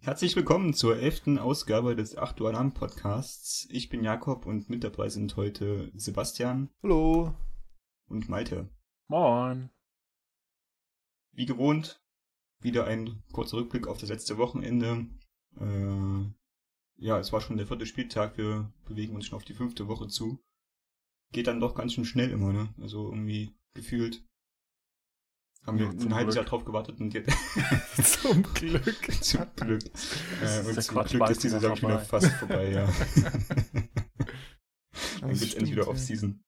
[0.00, 3.68] Herzlich willkommen zur elften Ausgabe des 8 Uhr Alarm Podcasts.
[3.70, 7.32] Ich bin Jakob und mit dabei sind heute Sebastian Hallo.
[8.08, 8.68] und Malte.
[9.06, 9.70] Moin.
[11.30, 12.01] Wie gewohnt,
[12.62, 15.06] wieder ein kurzer Rückblick auf das letzte Wochenende.
[15.60, 16.32] Äh,
[16.96, 20.08] ja, es war schon der vierte Spieltag, wir bewegen uns schon auf die fünfte Woche
[20.08, 20.38] zu.
[21.32, 22.74] Geht dann doch ganz schön schnell immer, ne?
[22.80, 24.22] Also irgendwie gefühlt
[25.64, 26.34] haben wir Ja, zum ein halbes.
[26.34, 27.30] Jahr drauf gewartet und jetzt
[28.20, 29.12] Zum Glück.
[29.22, 29.84] zum Glück.
[30.42, 32.86] Äh, und zum Quatsch Glück ist die wieder Saison schon wieder fast vorbei, ja.
[35.20, 36.02] Dann geht's endlich wieder stimmt, auf ja.
[36.02, 36.44] Season.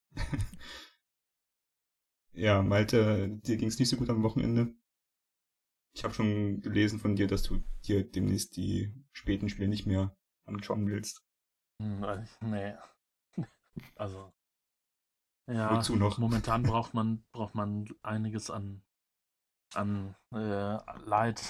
[2.32, 4.74] ja, Malte, dir ging's nicht so gut am Wochenende.
[5.96, 10.16] Ich habe schon gelesen von dir, dass du dir demnächst die späten Spiele nicht mehr
[10.44, 11.24] anschauen willst.
[11.80, 12.74] Hm, äh, Nee.
[13.96, 14.32] Also.
[15.46, 16.18] Ja, Wozu noch?
[16.18, 18.82] momentan braucht man, braucht man einiges an,
[19.74, 21.42] an äh, Leid,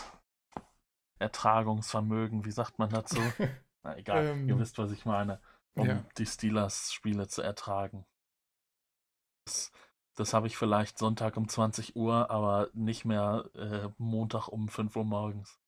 [1.18, 3.20] Ertragungsvermögen, wie sagt man dazu?
[3.82, 5.40] Na egal, Ähm, ihr wisst, was ich meine,
[5.74, 6.04] um ja.
[6.18, 8.06] die Steelers-Spiele zu ertragen.
[9.46, 9.70] Das,
[10.14, 14.94] das habe ich vielleicht Sonntag um 20 Uhr, aber nicht mehr äh, Montag um 5
[14.96, 15.58] Uhr morgens.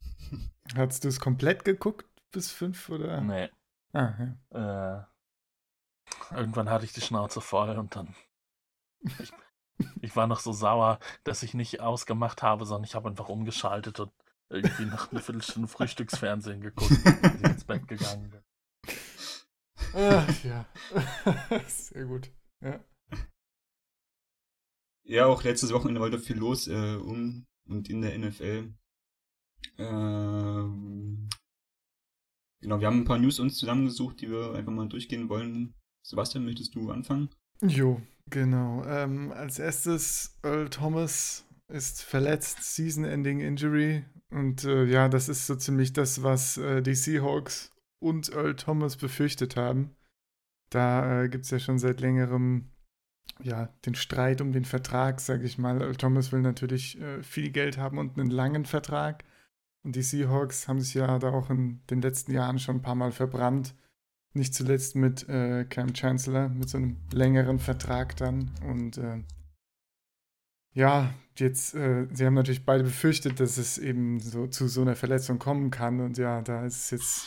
[0.76, 3.20] Hast du es komplett geguckt bis fünf oder?
[3.20, 3.50] Nee.
[3.92, 4.12] Ah,
[4.52, 5.06] ja.
[6.30, 8.14] äh, irgendwann hatte ich die Schnauze voll und dann.
[9.20, 9.32] Ich,
[10.00, 14.00] ich war noch so sauer, dass ich nicht ausgemacht habe, sondern ich habe einfach umgeschaltet
[14.00, 14.10] und
[14.48, 18.42] irgendwie nach einer Viertelstunde Frühstücksfernsehen geguckt, bis ich ins Bett gegangen bin.
[19.94, 20.64] Ach, ja.
[21.68, 22.30] Sehr gut.
[22.62, 22.80] Ja.
[25.06, 28.72] Ja, auch letztes Wochenende war da viel los äh, um und in der NFL.
[29.78, 31.28] Ähm,
[32.60, 35.74] genau, wir haben ein paar News uns zusammengesucht, die wir einfach mal durchgehen wollen.
[36.04, 37.30] Sebastian, möchtest du anfangen?
[37.62, 38.00] Jo,
[38.30, 38.84] genau.
[38.84, 44.04] Ähm, als erstes, Earl Thomas ist verletzt, Season-Ending Injury.
[44.30, 48.96] Und äh, ja, das ist so ziemlich das, was äh, die Seahawks und Earl Thomas
[48.96, 49.96] befürchtet haben.
[50.70, 52.70] Da äh, gibt es ja schon seit längerem
[53.42, 55.80] ja, den Streit um den Vertrag, sage ich mal.
[55.80, 59.24] Earl Thomas will natürlich äh, viel Geld haben und einen langen Vertrag.
[59.84, 62.94] Und die Seahawks haben sich ja da auch in den letzten Jahren schon ein paar
[62.94, 63.74] Mal verbrannt.
[64.34, 68.50] Nicht zuletzt mit äh, Cam Chancellor, mit so einem längeren Vertrag dann.
[68.66, 69.22] Und äh,
[70.72, 74.96] ja, jetzt, äh, sie haben natürlich beide befürchtet, dass es eben so zu so einer
[74.96, 76.00] Verletzung kommen kann.
[76.00, 77.26] Und ja, da ist jetzt,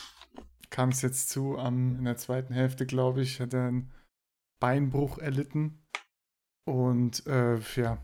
[0.69, 3.91] kam es jetzt zu, am, in der zweiten Hälfte, glaube ich, hat er einen
[4.59, 5.78] Beinbruch erlitten.
[6.69, 7.97] Und äh, ja,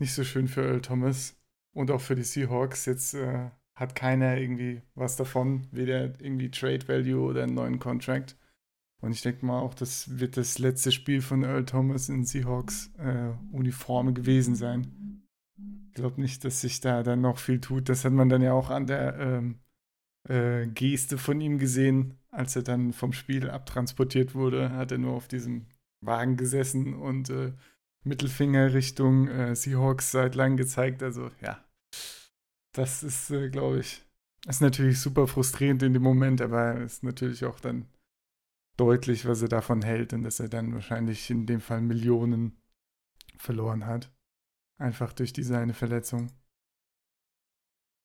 [0.00, 1.40] nicht so schön für Earl Thomas
[1.72, 2.84] und auch für die Seahawks.
[2.84, 8.36] Jetzt äh, hat keiner irgendwie was davon, weder irgendwie Trade Value oder einen neuen Contract.
[9.00, 12.90] Und ich denke mal auch, das wird das letzte Spiel von Earl Thomas in Seahawks
[12.98, 15.22] äh, Uniforme gewesen sein.
[15.90, 17.88] Ich glaube nicht, dass sich da dann noch viel tut.
[17.88, 19.60] Das hat man dann ja auch an der ähm,
[20.28, 25.12] äh, Geste von ihm gesehen, als er dann vom Spiel abtransportiert wurde, hat er nur
[25.12, 25.66] auf diesem
[26.06, 27.52] Wagen gesessen und äh,
[28.04, 31.02] Mittelfinger Richtung äh, Seahawks Seitlang gezeigt.
[31.02, 31.64] Also ja,
[32.72, 34.02] das ist, äh, glaube ich,
[34.46, 37.86] ist natürlich super frustrierend in dem Moment, aber ist natürlich auch dann
[38.76, 42.56] deutlich, was er davon hält und dass er dann wahrscheinlich in dem Fall Millionen
[43.36, 44.12] verloren hat.
[44.78, 46.30] Einfach durch diese eine Verletzung.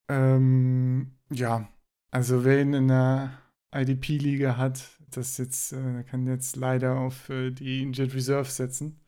[0.07, 1.67] Ähm, ja,
[2.11, 3.31] also wer ihn in der
[3.73, 8.99] IDP-Liga hat, das jetzt, äh, kann jetzt leider auf äh, die Injured Reserve setzen.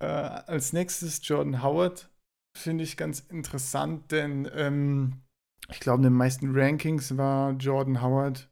[0.00, 2.10] Äh, als nächstes Jordan Howard
[2.56, 5.22] finde ich ganz interessant, denn ähm,
[5.70, 8.50] ich glaube, in den meisten Rankings war Jordan Howard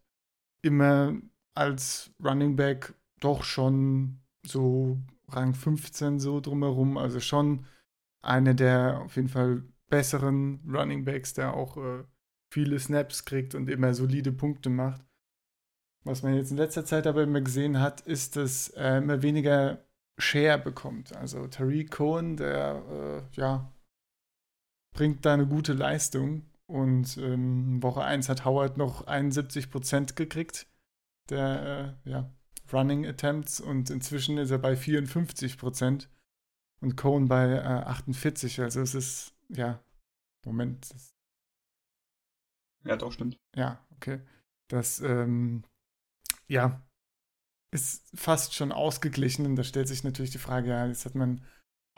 [0.62, 1.14] immer
[1.54, 4.98] als Running Back doch schon so
[5.28, 7.66] Rang 15 so drumherum, also schon
[8.22, 12.04] einer der auf jeden Fall besseren Running Backs, der auch äh,
[12.50, 15.02] viele Snaps kriegt und immer solide Punkte macht.
[16.04, 19.84] Was man jetzt in letzter Zeit aber immer gesehen hat, ist, dass er immer weniger
[20.18, 21.14] Share bekommt.
[21.16, 22.82] Also Tariq Cohen, der
[23.34, 23.72] äh, ja
[24.92, 30.66] bringt da eine gute Leistung und ähm, Woche 1 hat Howard noch 71% gekriegt
[31.28, 32.30] der äh, ja,
[32.72, 36.08] Running Attempts und inzwischen ist er bei 54%
[36.80, 38.60] und Cohen bei äh, 48.
[38.60, 39.80] Also es ist, ja,
[40.44, 41.15] Moment, das,
[42.86, 43.36] Ja, doch, stimmt.
[43.56, 44.20] ja, okay.
[44.68, 45.64] Das, ähm,
[46.48, 46.82] ja,
[47.72, 51.44] ist fast schon ausgeglichen und da stellt sich natürlich die Frage, ja, jetzt hat man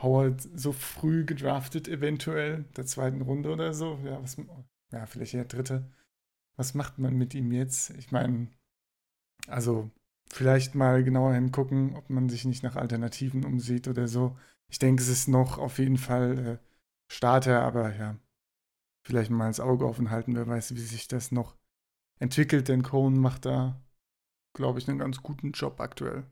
[0.01, 3.99] Howard so früh gedraftet, eventuell, der zweiten Runde oder so.
[4.05, 4.37] Ja, was,
[4.93, 5.91] ja, vielleicht eher dritte.
[6.57, 7.91] Was macht man mit ihm jetzt?
[7.91, 8.49] Ich meine,
[9.47, 9.91] also
[10.31, 14.37] vielleicht mal genauer hingucken, ob man sich nicht nach Alternativen umsieht oder so.
[14.71, 16.59] Ich denke, es ist noch auf jeden Fall äh,
[17.11, 18.17] Starter, aber ja,
[19.09, 21.57] vielleicht mal das Auge offen halten, wer weiß, wie sich das noch
[22.19, 23.81] entwickelt, denn Cohen macht da,
[24.53, 26.27] glaube ich, einen ganz guten Job aktuell.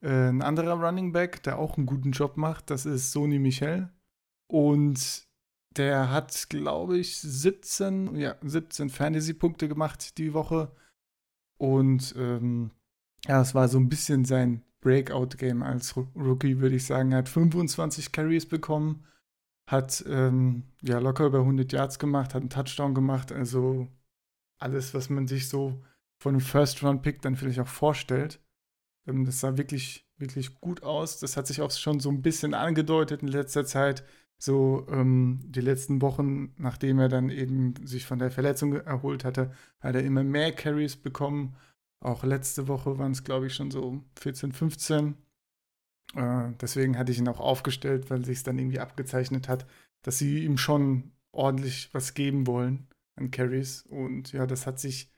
[0.00, 3.90] Äh, ein anderer Running Back, der auch einen guten Job macht, das ist Sony Michel.
[4.46, 5.26] Und
[5.76, 10.70] der hat, glaube ich, 17, ja, 17 Fantasy-Punkte gemacht die Woche.
[11.58, 12.70] Und ähm,
[13.26, 17.10] ja, es war so ein bisschen sein Breakout-Game als Rookie, würde ich sagen.
[17.10, 19.04] Er hat 25 Carries bekommen,
[19.66, 23.32] hat ähm, ja locker über 100 Yards gemacht, hat einen Touchdown gemacht.
[23.32, 23.88] Also
[24.58, 25.82] alles, was man sich so
[26.18, 28.40] von einem First-Round-Pick dann vielleicht auch vorstellt.
[29.06, 31.18] Ähm, das sah wirklich, wirklich gut aus.
[31.18, 34.04] Das hat sich auch schon so ein bisschen angedeutet in letzter Zeit.
[34.38, 39.50] So ähm, die letzten Wochen, nachdem er dann eben sich von der Verletzung erholt hatte,
[39.80, 41.56] hat er immer mehr Carries bekommen.
[42.00, 45.14] Auch letzte Woche waren es, glaube ich, schon so 14, 15.
[46.14, 49.66] Äh, deswegen hatte ich ihn auch aufgestellt, weil sich es dann irgendwie abgezeichnet hat,
[50.02, 53.82] dass sie ihm schon ordentlich was geben wollen an Carries.
[53.82, 55.10] Und ja, das hat sich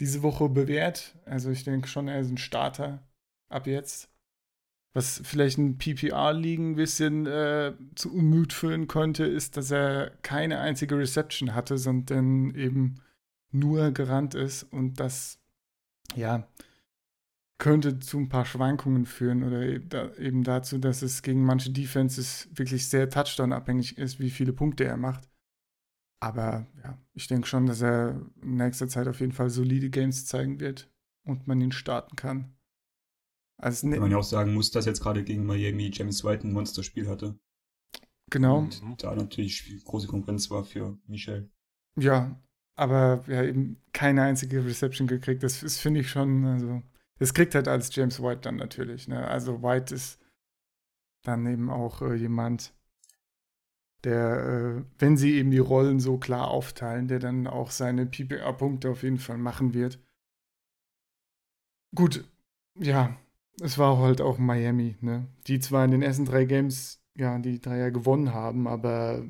[0.00, 1.16] diese Woche bewährt.
[1.24, 3.06] Also ich denke schon, er ist ein Starter
[3.48, 4.08] ab jetzt.
[4.94, 10.58] Was vielleicht ein PPR-Ligen ein bisschen äh, zu Unmut führen könnte, ist, dass er keine
[10.58, 12.96] einzige Reception hatte, sondern eben
[13.52, 15.38] nur gerannt ist und das,
[16.14, 16.46] ja,
[17.62, 19.80] könnte zu ein paar Schwankungen führen oder e-,
[20.18, 24.96] eben dazu, dass es gegen manche Defenses wirklich sehr Touchdown-abhängig ist, wie viele Punkte er
[24.96, 25.30] macht.
[26.20, 30.26] Aber ja, ich denke schon, dass er in nächster Zeit auf jeden Fall solide Games
[30.26, 30.90] zeigen wird
[31.24, 32.56] und man ihn starten kann.
[33.58, 36.48] Also ne Wenn man ja auch sagen muss, dass jetzt gerade gegen Miami James White
[36.48, 37.38] ein Monsterspiel hatte.
[38.30, 38.58] Genau.
[38.58, 41.48] Und da natürlich große Konkurrenz war für Michel.
[41.94, 42.42] Ja,
[42.74, 45.44] aber ja, eben keine einzige Reception gekriegt.
[45.44, 46.82] Das ist, finde ich schon, also,
[47.22, 49.06] das kriegt halt als James White dann natürlich.
[49.06, 49.24] Ne?
[49.24, 50.18] Also White ist
[51.22, 52.74] dann eben auch äh, jemand,
[54.02, 58.90] der, äh, wenn sie eben die Rollen so klar aufteilen, der dann auch seine PPA-Punkte
[58.90, 60.00] auf jeden Fall machen wird.
[61.94, 62.24] Gut,
[62.76, 63.16] ja,
[63.60, 65.28] es war halt auch Miami, ne?
[65.46, 69.24] Die zwar in den ersten drei Games, ja, die drei ja gewonnen haben, aber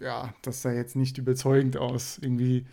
[0.00, 2.18] ja, das sah jetzt nicht überzeugend aus.
[2.18, 2.66] Irgendwie,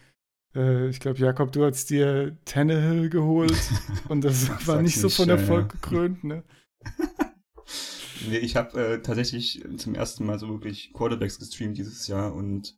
[0.55, 3.57] äh, ich glaube, Jakob, du hast dir Tannehill geholt
[4.09, 5.79] und das war nicht so von Erfolg ja.
[5.79, 6.43] gekrönt, ne?
[8.27, 12.77] nee, ich habe äh, tatsächlich zum ersten Mal so wirklich Quarterbacks gestreamt dieses Jahr und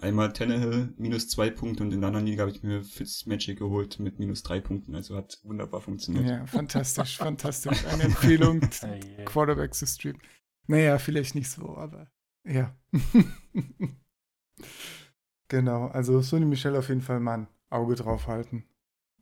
[0.00, 3.98] Einmal Tannehill minus zwei Punkte und in der anderen Liga habe ich mir Fitzmagic geholt
[3.98, 4.94] mit minus drei Punkten.
[4.94, 6.28] Also hat wunderbar funktioniert.
[6.28, 7.84] Ja, fantastisch, fantastisch.
[7.84, 8.60] Eine Empfehlung,
[9.24, 10.22] Quarterback zu streamen.
[10.68, 12.08] Naja, vielleicht nicht so, aber
[12.44, 12.78] ja.
[15.48, 18.64] Genau, also Sonny Michel auf jeden Fall mal ein Auge drauf halten.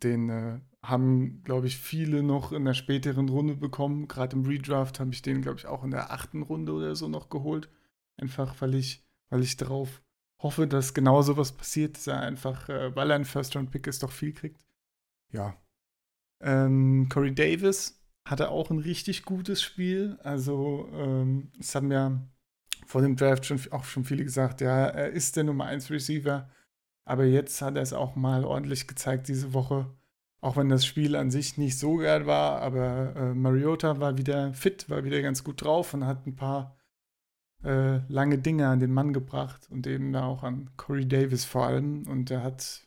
[0.02, 4.08] Den äh, haben, glaube ich, viele noch in der späteren Runde bekommen.
[4.08, 7.08] Gerade im Redraft habe ich den, glaube ich, auch in der achten Runde oder so
[7.08, 7.68] noch geholt.
[8.16, 10.02] Einfach, weil ich, weil ich drauf
[10.42, 14.02] hoffe, dass genau so was passiert, dass er einfach, äh, weil er ein First-Round-Pick ist,
[14.02, 14.64] doch viel kriegt.
[15.32, 15.56] Ja.
[16.40, 20.18] Ähm, Corey Davis hatte auch ein richtig gutes Spiel.
[20.22, 22.20] Also, ähm, es haben ja
[22.86, 26.48] vor dem Draft schon, auch schon viele gesagt, ja, er ist der Nummer 1 Receiver.
[27.04, 29.94] Aber jetzt hat er es auch mal ordentlich gezeigt diese Woche.
[30.40, 34.52] Auch wenn das Spiel an sich nicht so geil war, aber äh, Mariota war wieder
[34.52, 36.76] fit, war wieder ganz gut drauf und hat ein paar
[37.64, 41.66] äh, lange Dinge an den Mann gebracht und eben da auch an Corey Davis vor
[41.66, 42.06] allem.
[42.06, 42.86] Und er hat,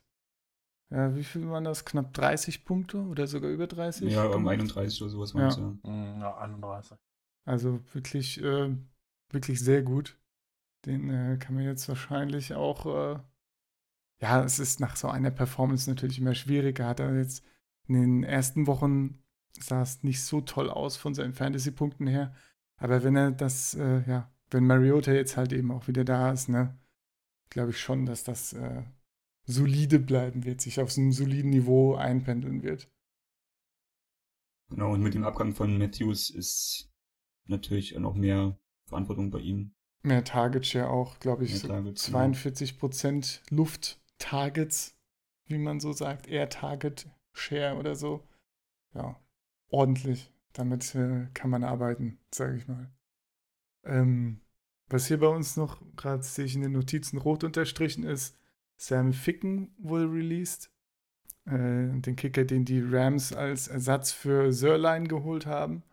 [0.89, 1.85] ja, wie viel waren das?
[1.85, 4.12] Knapp 30 Punkte oder sogar über 30?
[4.12, 5.91] Ja, um 31 oder sowas waren es ja.
[5.91, 6.97] Mm, ja, 31.
[7.45, 8.75] Also wirklich, äh,
[9.29, 10.17] wirklich sehr gut.
[10.86, 13.19] Den äh, kann man jetzt wahrscheinlich auch, äh,
[14.21, 16.88] ja, es ist nach so einer Performance natürlich immer schwieriger.
[16.88, 17.43] Hat er jetzt
[17.88, 19.24] in den ersten Wochen
[19.59, 22.33] sah es nicht so toll aus von seinen Fantasy-Punkten her.
[22.77, 26.50] Aber wenn er das, äh, ja, wenn Mariota jetzt halt eben auch wieder da ist,
[26.50, 26.77] ne,
[27.50, 28.83] glaube ich schon, dass das äh,
[29.43, 32.89] solide bleiben wird, sich auf so einem soliden Niveau einpendeln wird.
[34.69, 36.91] Genau, und mit dem Abgang von Matthews ist
[37.45, 38.57] natürlich noch mehr
[38.89, 39.72] Verantwortung bei ihm.
[40.01, 42.79] Mehr Targets ja auch, glaube ich, so Targets, 42 genau.
[42.79, 44.98] Prozent Luft-Targets,
[45.46, 48.24] wie man so sagt, eher Target-Share oder so.
[48.93, 49.19] Ja,
[49.69, 50.31] ordentlich.
[50.53, 52.91] Damit äh, kann man arbeiten, sage ich mal.
[53.84, 54.41] Ähm,
[54.88, 58.36] was hier bei uns noch, gerade sehe ich in den Notizen rot unterstrichen ist,
[58.77, 60.72] Sam Ficken wurde released.
[61.46, 65.84] Äh, den Kicker, den die Rams als Ersatz für Sörlein geholt haben.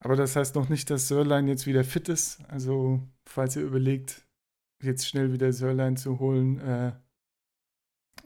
[0.00, 2.44] Aber das heißt noch nicht, dass Sörlein jetzt wieder fit ist.
[2.48, 4.26] Also, falls ihr überlegt,
[4.82, 6.92] jetzt schnell wieder Sörlein zu holen, äh,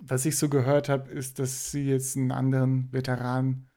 [0.00, 3.68] was ich so gehört habe, ist, dass sie jetzt einen anderen Veteran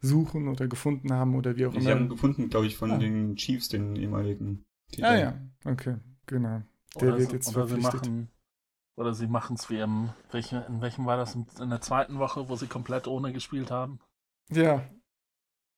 [0.00, 1.90] suchen oder gefunden haben oder wie auch Sie immer.
[1.90, 2.98] haben gefunden, glaube ich, von Ah.
[2.98, 4.64] den Chiefs, den ehemaligen.
[5.00, 5.96] ah ja, okay,
[6.26, 6.62] genau.
[6.96, 8.02] Der oder wird sie, jetzt oder sie verpflichtet.
[8.10, 8.28] machen
[8.96, 12.18] oder sie machen es wie im welche, in welchem war das in, in der zweiten
[12.18, 14.00] Woche, wo sie komplett ohne gespielt haben?
[14.50, 14.84] Ja,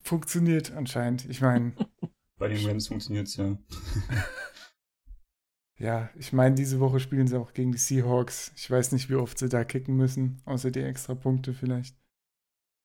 [0.04, 1.28] funktioniert anscheinend.
[1.28, 1.72] Ich meine,
[2.38, 3.56] Bei den Rams funktioniert es ja.
[5.78, 8.52] ja, ich meine, diese Woche spielen sie auch gegen die Seahawks.
[8.56, 11.96] Ich weiß nicht, wie oft sie da kicken müssen, außer die extra Punkte vielleicht.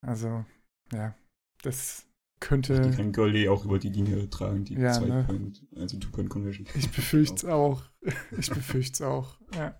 [0.06, 0.44] Also,
[0.92, 1.14] ja,
[1.62, 2.06] das
[2.42, 2.90] Die könnte.
[2.92, 5.24] kann Goldie auch über die Linie tragen, die Ja, zwei ne?
[5.24, 6.66] Point, also Two-Point-Conversion.
[6.74, 7.82] Ich befürchte es auch.
[8.38, 9.38] Ich befürchte es auch.
[9.54, 9.78] Ja.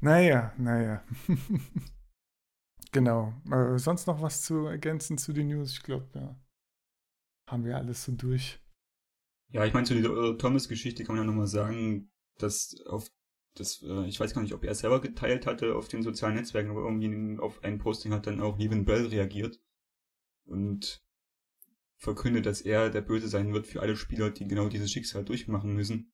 [0.00, 1.04] Naja, naja.
[2.92, 3.32] genau.
[3.50, 5.72] Äh, sonst noch was zu ergänzen zu den News?
[5.72, 6.36] Ich glaube, ja.
[7.46, 8.60] Haben wir alles so durch.
[9.48, 13.08] Ja, ich meine, zu dieser Earl Thomas-Geschichte kann man ja nochmal sagen, dass auf
[13.54, 16.70] das, äh, ich weiß gar nicht, ob er selber geteilt hatte auf den sozialen Netzwerken,
[16.70, 19.60] aber irgendwie auf ein Posting hat dann auch Levin Bell reagiert
[20.44, 21.02] und
[21.96, 25.72] verkündet, dass er der Böse sein wird für alle Spieler, die genau dieses Schicksal durchmachen
[25.72, 26.12] müssen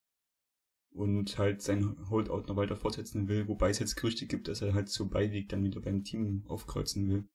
[0.91, 4.73] und halt sein Holdout noch weiter fortsetzen will, wobei es jetzt Gerüchte gibt, dass er
[4.73, 7.27] halt zur Beiweg dann wieder beim Team aufkreuzen will.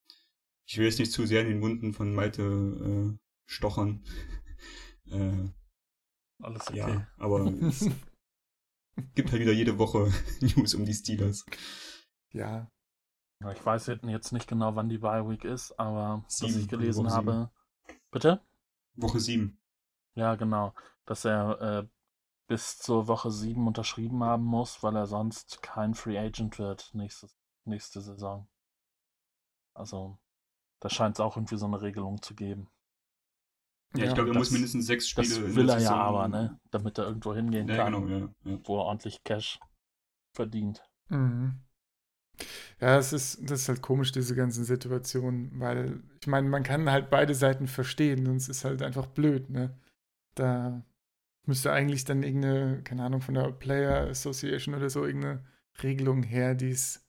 [0.65, 4.03] Ich will jetzt nicht zu sehr in den Wunden von Malte äh, stochern.
[5.11, 5.49] äh,
[6.41, 6.77] Alles okay.
[6.77, 7.81] ja, aber es
[9.15, 11.45] gibt halt wieder jede Woche News um die Steelers.
[12.31, 12.71] ja,
[13.51, 17.05] Ich weiß jetzt nicht genau, wann die Bye Week ist, aber was Sieben, ich gelesen
[17.05, 17.27] Woche sieben.
[17.27, 17.51] habe.
[18.11, 18.41] Bitte?
[18.95, 19.59] Woche 7.
[20.15, 20.73] Ja, genau.
[21.05, 21.87] Dass er äh,
[22.47, 27.37] bis zur Woche 7 unterschrieben haben muss, weil er sonst kein Free Agent wird nächstes,
[27.65, 28.47] nächste Saison.
[29.73, 30.19] Also,
[30.81, 32.69] da scheint es auch irgendwie so eine Regelung zu geben.
[33.95, 35.95] Ja, ich glaube, er das- muss mindestens sechs Spiele Das in will der er ja
[35.95, 36.59] aber, ne?
[36.71, 38.29] Damit er irgendwo hingehen Ja, kann, genau, ja.
[38.45, 38.59] ja.
[38.63, 39.59] wo er ordentlich Cash
[40.35, 40.83] verdient.
[41.09, 41.59] Mhm.
[42.79, 46.89] Ja, es ist, das ist halt komisch, diese ganzen Situationen, weil ich meine, man kann
[46.89, 49.77] halt beide Seiten verstehen, sonst ist halt einfach blöd, ne?
[50.35, 50.85] Da
[51.45, 55.43] müsste eigentlich dann irgendeine, keine Ahnung, von der Player Association oder so, irgendeine
[55.83, 57.05] Regelung her, die es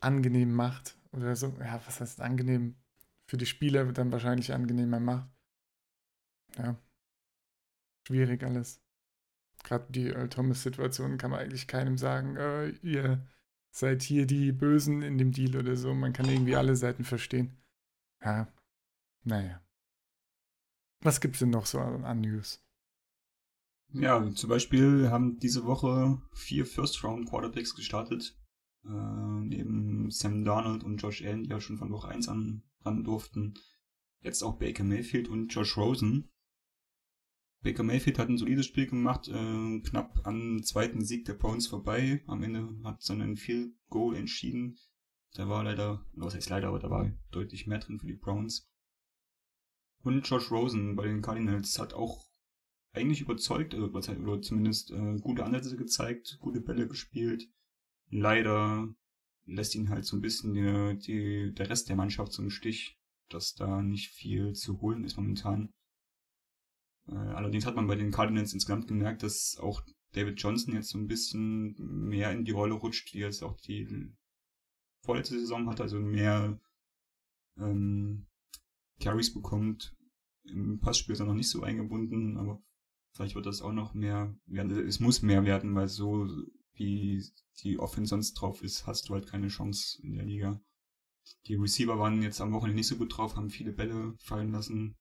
[0.00, 0.96] angenehm macht.
[1.12, 2.76] Oder so, ja, was heißt angenehm?
[3.26, 5.28] Für die Spieler dann wahrscheinlich angenehmer macht.
[6.58, 6.76] Ja.
[8.06, 8.84] Schwierig alles
[9.64, 13.26] gerade die Earl Thomas-Situation kann man eigentlich keinem sagen, äh, ihr
[13.70, 15.92] seid hier die Bösen in dem Deal oder so.
[15.94, 17.56] Man kann irgendwie alle Seiten verstehen.
[18.22, 18.46] Ja,
[19.24, 19.60] naja.
[21.00, 22.62] Was gibt's denn noch so an, an News?
[23.92, 28.36] Ja, zum Beispiel haben diese Woche vier First-Round-Quarterbacks gestartet.
[28.84, 33.04] Äh, neben Sam Darnold und Josh Allen, die ja schon von Woche 1 an ran
[33.04, 33.54] durften.
[34.20, 36.30] Jetzt auch Baker Mayfield und Josh Rosen.
[37.62, 42.22] Baker Mayfield hat ein solides Spiel gemacht, äh, knapp am zweiten Sieg der Browns vorbei.
[42.26, 44.78] Am Ende hat es dann ein Field Goal entschieden.
[45.32, 48.70] Da war leider, was heißt leider, aber da war deutlich mehr drin für die Browns.
[50.02, 52.26] Und Josh Rosen bei den Cardinals hat auch
[52.92, 57.48] eigentlich überzeugt, also oder zumindest äh, gute Ansätze gezeigt, gute Bälle gespielt.
[58.10, 58.94] Leider
[59.46, 62.98] lässt ihn halt so ein bisschen die, die, der Rest der Mannschaft so im Stich,
[63.28, 65.70] dass da nicht viel zu holen ist momentan.
[67.08, 69.82] Äh, allerdings hat man bei den Cardinals insgesamt gemerkt, dass auch
[70.12, 74.14] David Johnson jetzt so ein bisschen mehr in die Rolle rutscht, die jetzt auch die
[75.02, 76.58] vorletzte Saison hat, also mehr
[77.58, 78.26] ähm,
[79.00, 79.94] Carries bekommt.
[80.44, 82.62] Im Passspiel ist er noch nicht so eingebunden, aber
[83.12, 84.86] vielleicht wird das auch noch mehr werden.
[84.86, 86.28] Es muss mehr werden, weil so
[86.74, 87.24] wie
[87.62, 90.60] die Offense sonst drauf ist, hast du halt keine Chance in der Liga.
[91.46, 94.96] Die Receiver waren jetzt am Wochenende nicht so gut drauf, haben viele Bälle fallen lassen.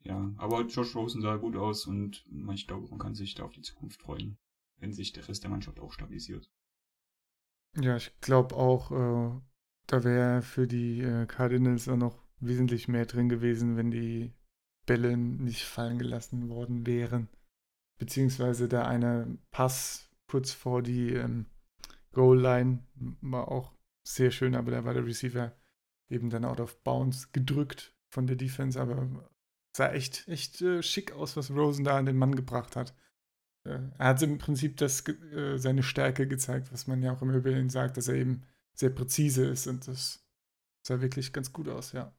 [0.00, 3.52] Ja, aber Josh Rosen sah gut aus und ich glaube, man kann sich da auf
[3.52, 4.38] die Zukunft freuen,
[4.78, 6.50] wenn sich der Rest der Mannschaft auch stabilisiert.
[7.80, 9.40] Ja, ich glaube auch, äh,
[9.86, 14.32] da wäre für die äh, Cardinals auch noch wesentlich mehr drin gewesen, wenn die
[14.84, 17.28] Bälle nicht fallen gelassen worden wären.
[18.02, 21.46] Beziehungsweise da eine Pass kurz vor die ähm,
[22.10, 22.80] Goal-Line
[23.20, 25.56] war auch sehr schön, aber da war der Receiver
[26.10, 29.30] eben dann out of bounds gedrückt von der Defense, aber
[29.76, 32.92] sah echt, echt äh, schick aus, was Rosen da an den Mann gebracht hat.
[33.62, 37.52] Äh, er hat im Prinzip das, äh, seine Stärke gezeigt, was man ja auch über
[37.52, 38.42] ihn sagt, dass er eben
[38.74, 40.26] sehr präzise ist und das
[40.84, 42.12] sah wirklich ganz gut aus, ja.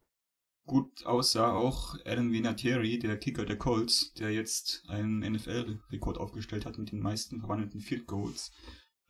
[0.66, 6.78] Gut aussah auch Adam Vinatieri, der Kicker der Colts, der jetzt einen NFL-Rekord aufgestellt hat
[6.78, 8.52] mit den meisten verwandelten Field Goals.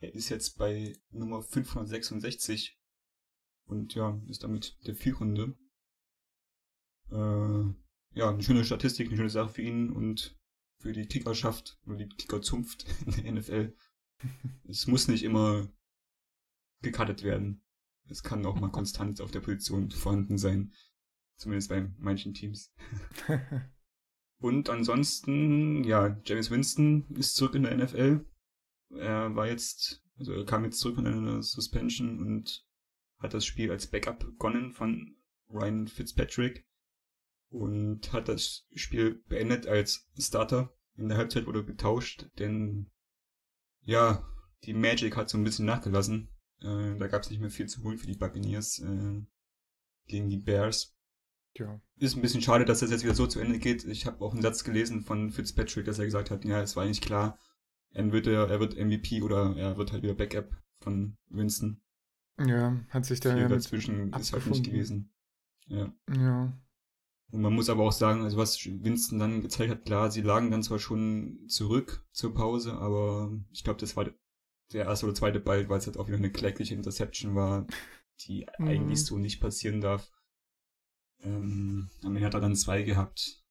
[0.00, 2.76] Er ist jetzt bei Nummer 566
[3.66, 5.56] und ja, ist damit der Führende.
[7.10, 10.36] Äh, ja, eine schöne Statistik, eine schöne Sache für ihn und
[10.78, 13.76] für die Kickerschaft oder die Kickerzunft in der NFL.
[14.68, 15.68] es muss nicht immer
[16.82, 17.62] gecuttet werden.
[18.08, 20.74] Es kann auch mal konstant auf der Position vorhanden sein.
[21.36, 22.72] Zumindest bei manchen Teams.
[24.38, 28.24] und ansonsten, ja, James Winston ist zurück in der NFL.
[28.96, 32.64] Er war jetzt, also er kam jetzt zurück von einer Suspension und
[33.18, 35.16] hat das Spiel als Backup begonnen von
[35.48, 36.66] Ryan Fitzpatrick
[37.50, 40.76] und hat das Spiel beendet als Starter.
[40.96, 42.90] In der Halbzeit wurde getauscht, denn
[43.80, 44.24] ja,
[44.64, 46.28] die Magic hat so ein bisschen nachgelassen.
[46.60, 49.22] Äh, da gab es nicht mehr viel zu holen für die Buccaneers äh,
[50.06, 50.96] gegen die Bears.
[51.56, 51.80] Ja.
[51.96, 53.84] Ist ein bisschen schade, dass das jetzt wieder so zu Ende geht.
[53.84, 56.84] Ich habe auch einen Satz gelesen von Fitzpatrick, dass er gesagt hat, ja, es war
[56.84, 57.38] eigentlich klar,
[57.90, 61.80] er wird, er wird MVP oder er wird halt wieder Backup von Winston.
[62.38, 65.12] Ja, hat sich da ja dazwischen ist halt nicht gewesen.
[65.68, 65.92] Ja.
[66.12, 66.58] Ja.
[67.30, 70.50] Und man muss aber auch sagen, also was Winston dann gezeigt hat, klar, sie lagen
[70.50, 74.10] dann zwar schon zurück zur Pause, aber ich glaube, das war
[74.72, 77.66] der erste oder zweite Ball, weil es halt auch wieder eine klägliche Interception war,
[78.20, 78.68] die Mhm.
[78.68, 80.10] eigentlich so nicht passieren darf.
[81.24, 83.42] Ähm, am Ende hat er dann zwei gehabt.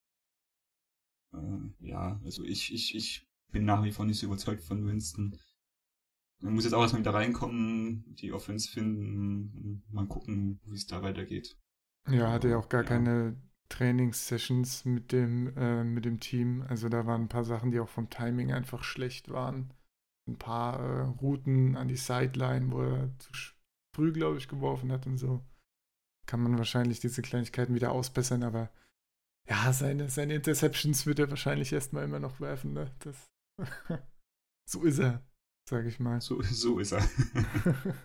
[1.33, 5.37] Äh, ja, also ich, ich, ich bin nach wie vor nicht so überzeugt von Winston.
[6.41, 11.01] Man muss jetzt auch erstmal wieder reinkommen, die Offense finden, mal gucken, wie es da
[11.01, 11.57] weitergeht.
[12.09, 12.87] Ja, hatte ja auch gar Ja.
[12.87, 13.35] keine
[13.69, 16.61] Trainingssessions mit dem, äh, mit dem Team.
[16.67, 19.73] Also da waren ein paar Sachen, die auch vom Timing einfach schlecht waren.
[20.27, 23.31] Ein paar äh, Routen an die Sideline, wo er zu
[23.95, 25.43] früh, glaube ich, geworfen hat und so.
[26.25, 28.69] Kann man wahrscheinlich diese Kleinigkeiten wieder ausbessern, aber
[29.47, 32.91] ja, seine, seine Interceptions wird er wahrscheinlich erstmal immer noch werfen, ne?
[32.99, 33.29] Das
[34.65, 35.21] so ist er,
[35.69, 36.21] sage ich mal.
[36.21, 37.03] So, so ist er.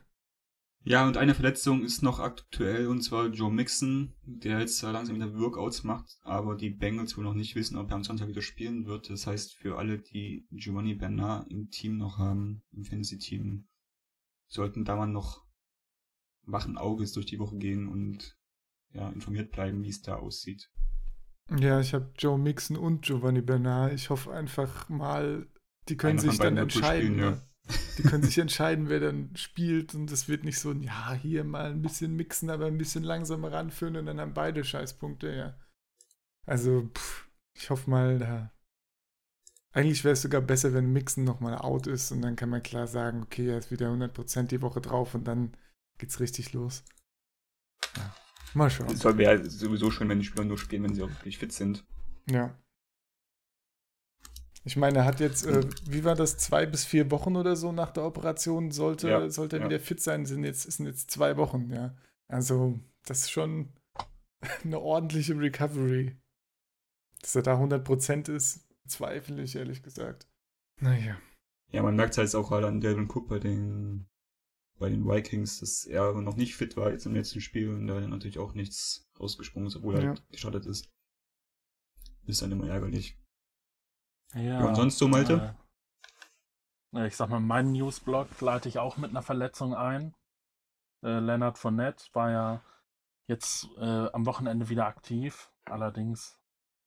[0.85, 5.33] ja, und eine Verletzung ist noch aktuell, und zwar Joe Mixon, der jetzt langsam wieder
[5.39, 8.87] Workouts macht, aber die Bengals wohl noch nicht wissen, ob er am Sonntag wieder spielen
[8.87, 9.09] wird.
[9.09, 13.69] Das heißt, für alle, die Giovanni Bernard im Team noch haben, im Fantasy-Team,
[14.49, 15.48] sollten da mal noch
[16.51, 18.37] wachen Auges durch die Woche gehen und
[18.93, 20.71] ja, informiert bleiben, wie es da aussieht.
[21.57, 23.93] Ja, ich habe Joe Mixon und Giovanni Bernard.
[23.93, 25.47] Ich hoffe einfach mal,
[25.89, 27.15] die können Einer sich dann entscheiden.
[27.15, 27.31] spielen, ja.
[27.31, 27.43] ne?
[27.99, 31.45] Die können sich entscheiden, wer dann spielt und es wird nicht so ein, ja, hier
[31.45, 35.59] mal ein bisschen mixen, aber ein bisschen langsamer ranführen und dann haben beide Scheißpunkte, ja.
[36.47, 38.53] Also, pff, ich hoffe mal, da.
[39.73, 42.87] Eigentlich wäre es sogar besser, wenn Mixen nochmal out ist und dann kann man klar
[42.87, 45.55] sagen, okay, er ist wieder 100% die Woche drauf und dann
[45.99, 46.85] geht's richtig los.
[47.97, 48.15] Ja.
[48.55, 48.89] Mal schauen.
[48.89, 51.85] Es wäre sowieso schön, wenn die Spieler nur spielen, wenn sie auch wirklich fit sind.
[52.31, 52.57] Ja.
[54.65, 57.73] Ich meine, er hat jetzt, äh, wie war das, zwei bis vier Wochen oder so
[57.73, 59.69] nach der Operation sollte, Ja, sollte er ja.
[59.69, 61.97] wieder fit sein, sind jetzt, sind jetzt zwei Wochen, ja.
[62.27, 63.73] Also, das ist schon
[64.65, 66.17] eine ordentliche Recovery.
[67.23, 70.29] Dass er da 100% ist, zweifle ich ehrlich gesagt.
[70.81, 71.17] Naja.
[71.71, 74.07] Ja, man merkt es halt auch gerade an Delvin Cook bei den,
[74.79, 78.01] bei den Vikings, dass er noch nicht fit war jetzt im letzten Spiel und da
[78.01, 80.09] natürlich auch nichts rausgesprungen ist, obwohl er Ja.
[80.09, 80.89] halt gestartet ist.
[82.27, 83.19] Ist dann immer ärgerlich.
[84.35, 85.55] Ja, Ja, und sonst so, Malte?
[86.95, 90.15] Äh, ich sag mal, meinen Newsblog leite ich auch mit einer Verletzung ein.
[91.03, 92.63] Äh, Leonard Fournette war ja
[93.29, 96.39] jetzt äh, am Wochenende wieder aktiv, allerdings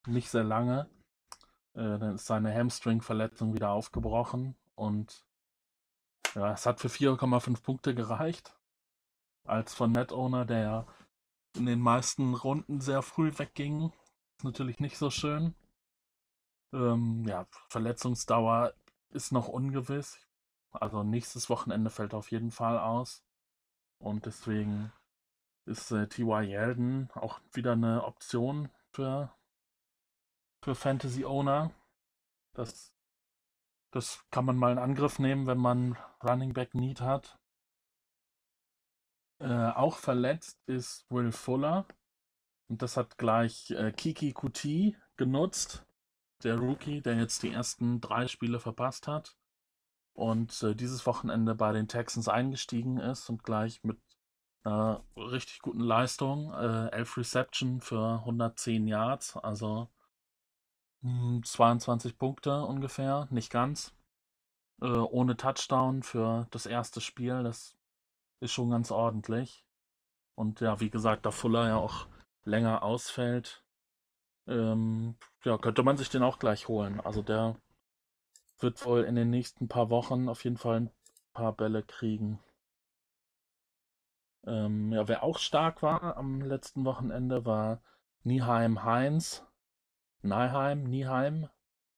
[0.06, 0.88] nicht sehr lange.
[1.74, 5.24] Äh, dann ist seine Hamstring-Verletzung wieder aufgebrochen und
[6.34, 8.54] ja, es hat für 4,5 Punkte gereicht.
[9.44, 10.86] Als Fournette-Owner, der ja
[11.56, 13.92] in den meisten Runden sehr früh wegging,
[14.38, 15.54] ist natürlich nicht so schön.
[16.72, 18.74] Ähm, ja, Verletzungsdauer
[19.10, 20.18] ist noch ungewiss.
[20.72, 23.22] Also nächstes Wochenende fällt auf jeden Fall aus.
[23.98, 24.92] Und deswegen
[25.66, 26.42] ist äh, T.Y.
[26.42, 29.32] Yeldon auch wieder eine Option für,
[30.62, 31.70] für Fantasy Owner.
[32.54, 32.92] Das,
[33.92, 37.38] das kann man mal in Angriff nehmen, wenn man Running Back Need hat.
[39.38, 41.86] Äh, auch verletzt ist Will Fuller.
[42.68, 45.86] Und das hat gleich äh, Kiki Kuti genutzt
[46.42, 49.36] der Rookie, der jetzt die ersten drei Spiele verpasst hat
[50.14, 53.98] und äh, dieses Wochenende bei den Texans eingestiegen ist und gleich mit
[54.64, 59.88] einer richtig guten Leistung, äh, 11 Reception für 110 Yards, also
[61.02, 63.94] 22 Punkte ungefähr, nicht ganz,
[64.80, 67.76] äh, ohne Touchdown für das erste Spiel, das
[68.40, 69.64] ist schon ganz ordentlich.
[70.34, 72.06] Und ja, wie gesagt, da Fuller ja auch
[72.44, 73.64] länger ausfällt,
[74.46, 77.00] ähm, ja, könnte man sich den auch gleich holen.
[77.00, 77.56] Also der
[78.58, 80.90] wird wohl in den nächsten paar Wochen auf jeden Fall ein
[81.32, 82.40] paar Bälle kriegen.
[84.44, 87.80] Ähm, ja, wer auch stark war am letzten Wochenende war
[88.24, 89.44] Nieheim Heinz.
[90.22, 91.48] Nieheim, Nieheim,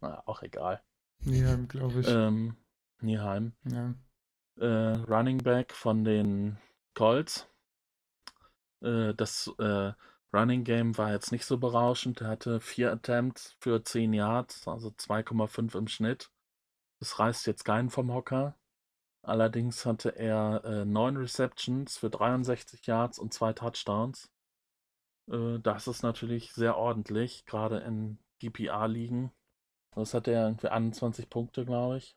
[0.01, 0.83] na, auch egal.
[1.21, 2.09] Ja, glaube ich.
[2.09, 2.57] Ähm,
[3.01, 3.53] Nieheim.
[3.65, 3.95] ja.
[4.57, 6.59] Äh, Running Back von den
[6.95, 7.49] Colts.
[8.83, 9.93] Äh, das äh,
[10.33, 12.21] Running Game war jetzt nicht so berauschend.
[12.21, 16.31] Er hatte vier Attempts für 10 Yards, also 2,5 im Schnitt.
[17.01, 18.57] Das reißt jetzt keinen vom Hocker.
[19.23, 24.31] Allerdings hatte er äh, neun Receptions für 63 Yards und zwei Touchdowns.
[25.31, 29.31] Äh, das ist natürlich sehr ordentlich, gerade in DPA-Ligen.
[29.95, 32.17] Das hat er irgendwie 21 Punkte, glaube ich.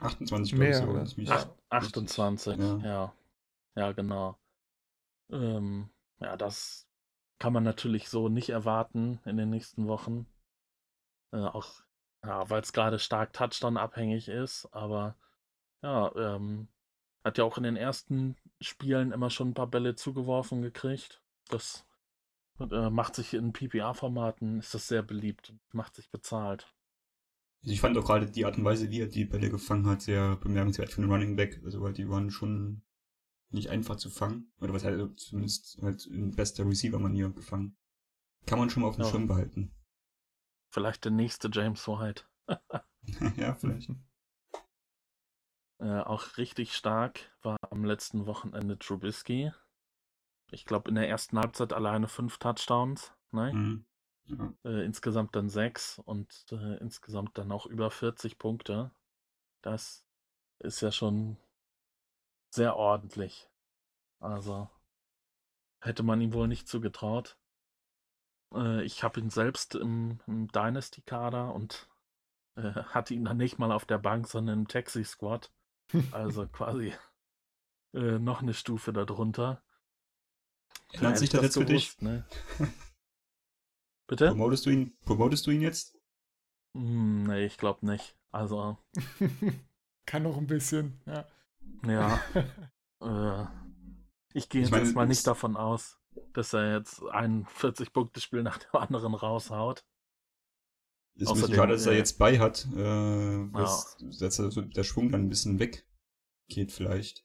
[0.00, 1.34] 28 Mehr, glaube ich, oder?
[1.34, 2.78] Acht, 28, Ja.
[2.78, 3.12] ja.
[3.76, 4.38] Ja, genau.
[5.30, 6.88] Ähm, ja, das
[7.38, 10.26] kann man natürlich so nicht erwarten in den nächsten Wochen.
[11.32, 11.68] Äh, auch,
[12.24, 15.16] ja, weil es gerade stark Touchdown-abhängig ist, aber
[15.82, 16.68] ja, ähm,
[17.24, 21.22] hat ja auch in den ersten Spielen immer schon ein paar Bälle zugeworfen gekriegt.
[21.48, 21.84] Das
[22.60, 26.72] äh, macht sich in PPA-Formaten, ist das sehr beliebt und macht sich bezahlt.
[27.62, 30.02] Also ich fand auch gerade die Art und Weise, wie er die Bälle gefangen hat,
[30.02, 31.60] sehr bemerkenswert für einen Running Back.
[31.64, 32.82] Also weil die waren schon
[33.50, 34.52] nicht einfach zu fangen.
[34.60, 37.76] Oder was halt zumindest halt in bester Receiver-Manier gefangen.
[38.46, 39.10] Kann man schon mal auf dem Ja.
[39.10, 39.74] Schirm behalten.
[40.70, 42.24] Vielleicht der nächste James White.
[43.36, 43.90] ja, vielleicht.
[45.78, 49.52] Äh, auch richtig stark war am letzten Wochenende Trubisky.
[50.50, 53.12] Ich glaube, in der ersten Halbzeit alleine fünf Touchdowns.
[53.32, 53.52] Ne?
[53.52, 53.86] Mhm.
[54.26, 54.52] Ja.
[54.64, 58.90] Äh, insgesamt dann sechs und äh, insgesamt dann auch über 40 Punkte.
[59.62, 60.04] Das
[60.58, 61.36] ist ja schon
[62.50, 63.48] sehr ordentlich.
[64.18, 64.68] Also
[65.80, 67.38] hätte man ihm wohl nicht zugetraut.
[68.54, 71.88] Äh, ich habe ihn selbst im, im Dynasty-Kader und
[72.56, 72.62] äh,
[72.94, 75.52] hatte ihn dann nicht mal auf der Bank, sondern im Taxi-Squad.
[76.10, 76.94] Also quasi
[77.94, 79.62] äh, noch eine Stufe darunter.
[80.92, 81.96] Ändert sich ich das jetzt für dich?
[81.96, 82.24] gewusst, Ne?
[84.08, 84.28] Bitte?
[84.28, 85.98] Promotest du ihn, promotest du ihn jetzt?
[86.76, 88.16] Hm, nee, ich glaube nicht.
[88.30, 88.78] Also,
[90.06, 91.26] Kann noch ein bisschen, ja.
[91.84, 92.20] ja.
[93.02, 93.46] äh,
[94.34, 95.98] ich gehe jetzt meine, erstmal es- nicht davon aus,
[96.34, 99.84] dass er jetzt ein 40-Punkte-Spiel nach dem anderen raushaut.
[101.18, 102.66] Ist ein bisschen Außerdem, schade, dass er äh, jetzt bei hat.
[102.76, 107.24] Äh, was, dass er so der Schwung dann ein bisschen weggeht vielleicht.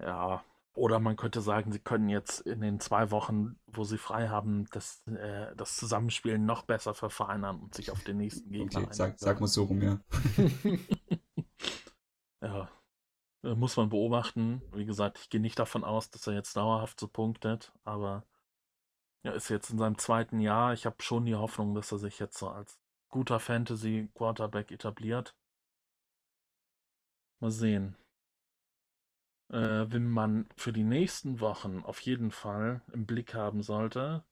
[0.00, 0.44] Ja.
[0.74, 4.66] Oder man könnte sagen, sie können jetzt in den zwei Wochen, wo sie frei haben,
[4.72, 9.18] das, äh, das Zusammenspielen noch besser verfeinern und sich auf den nächsten Gegner Okay, sag,
[9.18, 10.00] sag mal so rum, ja.
[12.42, 12.68] Ja,
[13.42, 14.60] äh, muss man beobachten.
[14.72, 18.24] Wie gesagt, ich gehe nicht davon aus, dass er jetzt dauerhaft so punktet, aber
[19.22, 20.74] er ist jetzt in seinem zweiten Jahr.
[20.74, 25.34] Ich habe schon die Hoffnung, dass er sich jetzt so als guter Fantasy-Quarterback etabliert.
[27.40, 27.96] Mal sehen.
[29.54, 34.24] Äh, wenn man für die nächsten Wochen auf jeden Fall im Blick haben sollte,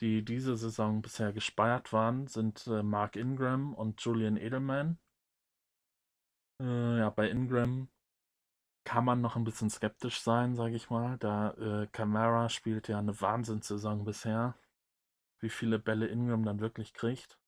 [0.00, 4.98] die diese Saison bisher gespeiert waren, sind äh, Mark Ingram und Julian Edelman.
[6.60, 7.88] Äh, ja, bei Ingram
[8.84, 11.18] kann man noch ein bisschen skeptisch sein, sage ich mal.
[11.18, 14.56] Da äh, Camara spielt ja eine Wahnsinnssaison bisher.
[15.38, 17.38] Wie viele Bälle Ingram dann wirklich kriegt.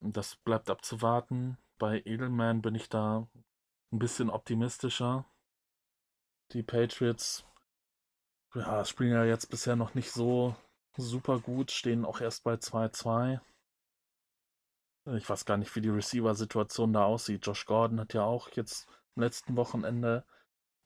[0.00, 1.58] Das bleibt abzuwarten.
[1.78, 3.28] Bei Edelman bin ich da
[3.92, 5.24] ein bisschen optimistischer.
[6.52, 7.44] Die Patriots
[8.54, 10.54] ja, spielen ja jetzt bisher noch nicht so
[10.96, 13.40] super gut, stehen auch erst bei 2-2.
[15.16, 17.46] Ich weiß gar nicht, wie die Receiver-Situation da aussieht.
[17.46, 20.24] Josh Gordon hat ja auch jetzt am letzten Wochenende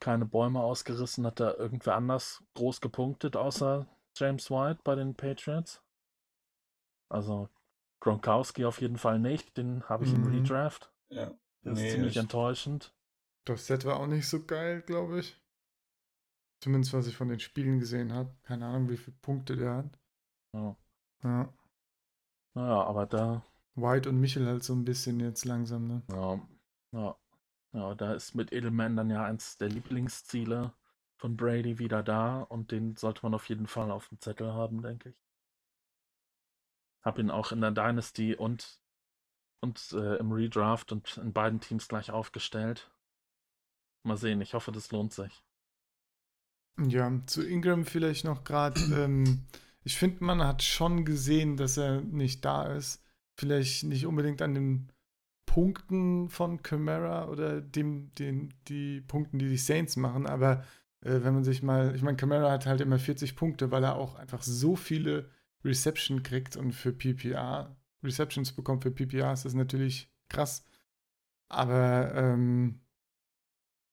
[0.00, 1.26] keine Bäume ausgerissen.
[1.26, 3.86] Hat da irgendwer anders groß gepunktet, außer
[4.16, 5.82] James White bei den Patriots?
[7.08, 7.48] Also
[8.00, 9.56] Gronkowski auf jeden Fall nicht.
[9.56, 10.34] Den habe ich im Mhm.
[10.34, 10.92] Redraft.
[11.10, 11.32] ja.
[11.62, 12.94] Das Nee, ist ziemlich ich- enttäuschend.
[13.44, 15.36] Das Set war auch nicht so geil, glaube ich.
[16.60, 18.32] Zumindest was ich von den Spielen gesehen habe.
[18.44, 19.98] Keine Ahnung, wie viele Punkte der hat.
[20.54, 20.76] Ja.
[21.24, 21.52] Ja.
[22.54, 23.44] Naja, aber da
[23.74, 26.02] White und Michel halt so ein bisschen jetzt langsam, ne?
[26.10, 26.40] Ja,
[26.92, 27.16] ja,
[27.72, 30.72] ja, da ist mit Edelman dann ja eins der Lieblingsziele
[31.16, 34.82] von Brady wieder da und den sollte man auf jeden Fall auf dem Zettel haben,
[34.82, 35.16] denke ich.
[37.02, 38.81] Hab ihn auch in der Dynasty und,
[39.62, 42.90] und äh, im Redraft und in beiden Teams gleich aufgestellt.
[44.04, 45.42] Mal sehen, ich hoffe, das lohnt sich.
[46.80, 48.80] Ja, zu Ingram vielleicht noch gerade.
[48.94, 49.44] ähm,
[49.84, 53.02] ich finde, man hat schon gesehen, dass er nicht da ist.
[53.38, 54.92] Vielleicht nicht unbedingt an den
[55.46, 60.64] Punkten von Camara oder dem, den, die Punkten, die die Saints machen, aber
[61.02, 63.96] äh, wenn man sich mal, ich meine, Camara hat halt immer 40 Punkte, weil er
[63.96, 65.28] auch einfach so viele
[65.64, 70.64] Reception kriegt und für PPA, Receptions bekommt für PPA, ist natürlich krass.
[71.48, 72.80] Aber ähm,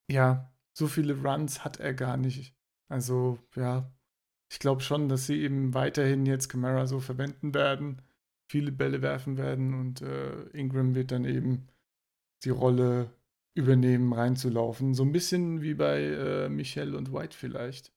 [0.09, 2.55] ja, so viele Runs hat er gar nicht.
[2.87, 3.91] Also, ja,
[4.51, 8.01] ich glaube schon, dass sie eben weiterhin jetzt Camara so verwenden werden.
[8.47, 11.67] viele Bälle werfen werden und äh, Ingram wird dann eben
[12.43, 13.13] die Rolle
[13.53, 14.95] übernehmen, reinzulaufen.
[14.95, 17.93] So ein bisschen wie bei äh, Michel und White vielleicht,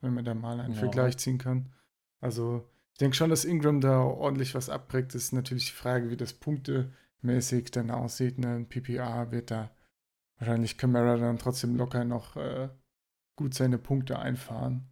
[0.00, 0.78] wenn man da mal einen Ja.
[0.80, 1.72] Vergleich ziehen kann.
[2.20, 5.14] Also ich denke schon, dass Ingram da ordentlich was abkriegt.
[5.14, 8.38] Das ist natürlich die Frage, wie das punktemäßig dann aussieht.
[8.38, 8.54] Ne?
[8.54, 9.70] Ein PPA wird da
[10.38, 12.68] wahrscheinlich Camara dann trotzdem locker noch äh,
[13.36, 14.88] gut seine Punkte einfahren.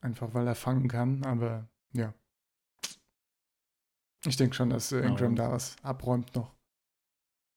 [0.00, 2.14] Einfach weil er fangen kann, aber ja.
[4.24, 5.46] Ich denke schon, dass äh, Ingram Ja.
[5.46, 6.54] da was abräumt noch.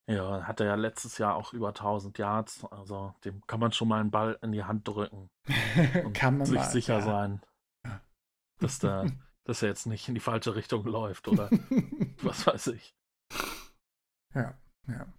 [0.08, 2.64] Ja, hat er ja letztes Jahr auch über 1000 Yards.
[2.64, 5.30] Also dem kann man schon mal einen Ball in die Hand drücken
[6.04, 7.02] und kann man sich mal, sicher ja.
[7.02, 7.40] sein,
[8.58, 9.06] dass, der,
[9.46, 11.48] dass er jetzt nicht in die falsche Richtung läuft oder
[12.22, 12.94] was weiß ich.
[14.34, 15.12] ja, ja.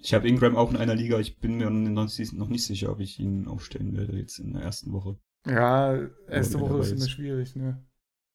[0.00, 1.18] Ich habe Ingram auch in einer Liga.
[1.18, 4.52] Ich bin mir noch nicht noch nicht sicher, ob ich ihn aufstellen werde jetzt in
[4.52, 5.18] der ersten Woche.
[5.46, 5.96] Ja,
[6.28, 7.10] erste Woche ist immer ist.
[7.10, 7.84] schwierig, ne?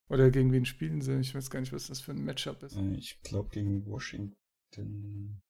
[0.09, 1.19] Oder gegen wen spielen sie?
[1.19, 2.75] Ich weiß gar nicht, was das für ein Matchup ist.
[2.75, 5.41] Äh, Ich glaube gegen Washington.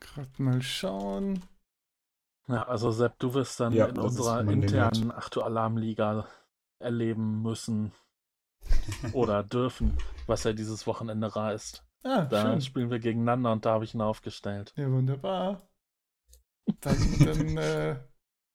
[0.00, 1.42] Gerade mal schauen.
[2.48, 6.26] Ja, also Sepp, du wirst dann Ja, in unserer internen Achtu-Alarm-Liga
[6.80, 7.92] erleben müssen
[9.12, 11.84] oder dürfen, was er dieses Wochenende reist.
[12.02, 12.60] Ah, Da schön.
[12.62, 14.72] spielen wir gegeneinander und da habe ich ihn aufgestellt.
[14.76, 15.68] Ja, wunderbar.
[16.80, 17.96] Dann, dann äh,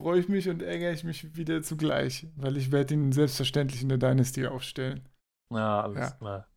[0.01, 3.89] freue ich mich und ärgere ich mich wieder zugleich, weil ich werde ihn selbstverständlich in
[3.89, 5.07] der Dynasty aufstellen.
[5.51, 6.11] Ja, alles Ja.
[6.11, 6.47] klar.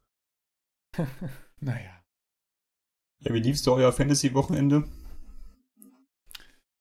[1.60, 2.02] naja.
[3.20, 4.88] Ja, wie liefst du euer Fantasy-Wochenende?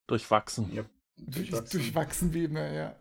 [0.07, 0.71] Durchwachsen.
[0.73, 0.83] Ja,
[1.17, 1.79] Durch, durchwachsen.
[1.79, 2.95] durchwachsen wie immer, ja.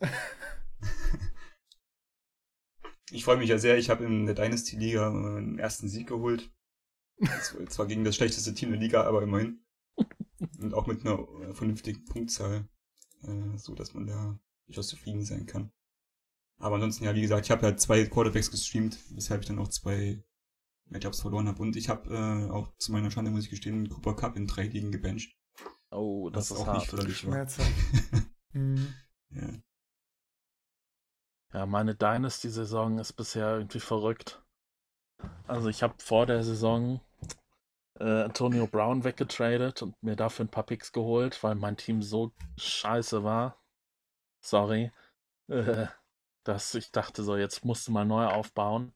[3.10, 3.78] Ich freue mich ja sehr.
[3.78, 6.50] Ich habe in der Dynasty-Liga äh, den ersten Sieg geholt.
[7.68, 9.60] Zwar gegen das schlechteste Team der Liga, aber immerhin.
[10.58, 12.68] Und auch mit einer äh, vernünftigen Punktzahl.
[13.22, 15.72] Äh, so dass man da durchaus zufrieden sein kann.
[16.58, 19.68] Aber ansonsten, ja, wie gesagt, ich habe ja zwei Quarterbacks gestreamt, weshalb ich dann auch
[19.68, 20.22] zwei
[20.86, 21.62] Matchups verloren habe.
[21.62, 24.64] Und ich habe äh, auch zu meiner Schande, muss ich gestehen, Cooper Cup in drei
[24.64, 25.36] Ligen gebencht.
[25.90, 26.86] Oh, das ist auch nicht hart.
[26.86, 27.32] förderlich war.
[27.32, 27.72] Schmerzhaft.
[28.52, 28.94] Mhm.
[29.32, 29.50] ja.
[31.56, 34.42] Ja, meine Dynasty-Saison ist bisher irgendwie verrückt.
[35.46, 37.00] Also ich habe vor der Saison
[37.98, 42.30] äh, Antonio Brown weggetradet und mir dafür ein paar Picks geholt, weil mein Team so
[42.58, 43.58] scheiße war.
[44.44, 44.92] Sorry.
[45.48, 45.86] Äh,
[46.44, 48.92] dass ich dachte so, jetzt musst du mal neu aufbauen.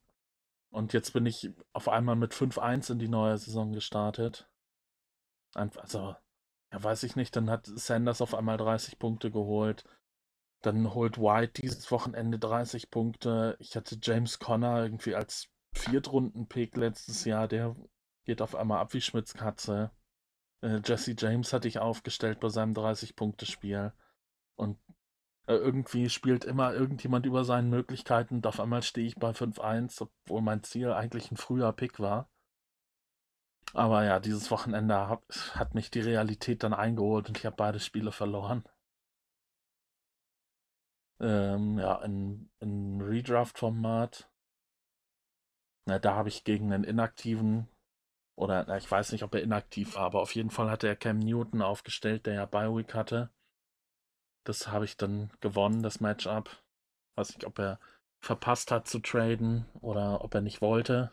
[0.68, 4.50] Und jetzt bin ich auf einmal mit 5-1 in die neue Saison gestartet.
[5.54, 6.14] Einfach, also,
[6.70, 9.86] ja, weiß ich nicht, dann hat Sanders auf einmal 30 Punkte geholt.
[10.62, 13.56] Dann holt White dieses Wochenende 30 Punkte.
[13.60, 17.48] Ich hatte James Conner irgendwie als Viertrunden-Pick letztes Jahr.
[17.48, 17.76] Der
[18.24, 19.90] geht auf einmal ab wie Schmitz Katze.
[20.62, 23.92] Äh, Jesse James hatte ich aufgestellt bei seinem 30-Punkte-Spiel.
[24.56, 24.78] Und
[25.46, 30.02] äh, irgendwie spielt immer irgendjemand über seinen Möglichkeiten und auf einmal stehe ich bei 5-1,
[30.02, 32.28] obwohl mein Ziel eigentlich ein früher Pick war.
[33.72, 35.08] Aber ja, dieses Wochenende
[35.54, 38.64] hat mich die Realität dann eingeholt und ich habe beide Spiele verloren.
[41.20, 44.30] Ähm, ja, in, in Redraft-Format.
[45.86, 47.68] Na, da habe ich gegen einen inaktiven,
[48.36, 50.96] oder na, ich weiß nicht, ob er inaktiv war, aber auf jeden Fall hatte er
[50.96, 53.30] Cam Newton aufgestellt, der ja Bi-Week hatte.
[54.44, 56.62] Das habe ich dann gewonnen, das Matchup.
[57.16, 57.78] Weiß nicht, ob er
[58.20, 61.12] verpasst hat zu traden oder ob er nicht wollte.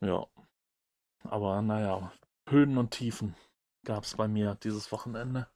[0.00, 0.26] Ja.
[1.24, 2.12] Aber naja,
[2.48, 3.36] Höhen und Tiefen
[3.84, 5.48] gab es bei mir dieses Wochenende.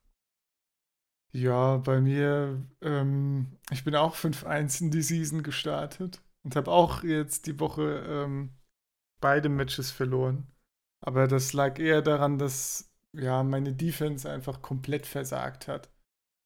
[1.34, 7.02] Ja, bei mir, ähm, ich bin auch 5-1 in die Season gestartet und habe auch
[7.02, 8.50] jetzt die Woche ähm,
[9.20, 10.46] beide Matches verloren.
[11.00, 15.90] Aber das lag eher daran, dass ja meine Defense einfach komplett versagt hat.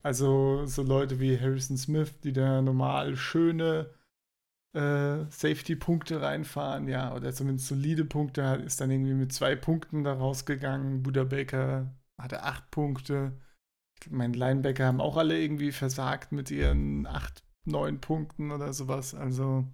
[0.02, 3.90] Also so Leute wie Harrison Smith, die da normal schöne
[4.74, 10.14] äh, Safety-Punkte reinfahren, ja, oder zumindest solide Punkte, ist dann irgendwie mit zwei Punkten da
[10.14, 11.02] rausgegangen.
[11.02, 13.32] Buda Baker hatte acht Punkte.
[14.10, 19.14] Meine Linebacker haben auch alle irgendwie versagt mit ihren acht, neun Punkten oder sowas.
[19.14, 19.66] Also,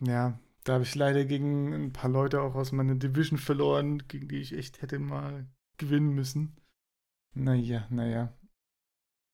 [0.00, 4.28] ja, da habe ich leider gegen ein paar Leute auch aus meiner Division verloren, gegen
[4.28, 5.46] die ich echt hätte mal
[5.78, 6.56] gewinnen müssen.
[7.34, 8.32] Naja, naja.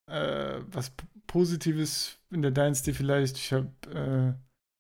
[0.08, 0.92] Äh, was
[1.26, 3.70] Positives in der Dynasty vielleicht, ich habe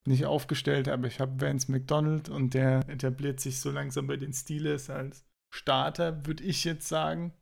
[0.06, 4.16] äh, nicht aufgestellt, aber ich habe Vance McDonald und der etabliert sich so langsam bei
[4.16, 7.32] den Steelers als Starter, würde ich jetzt sagen.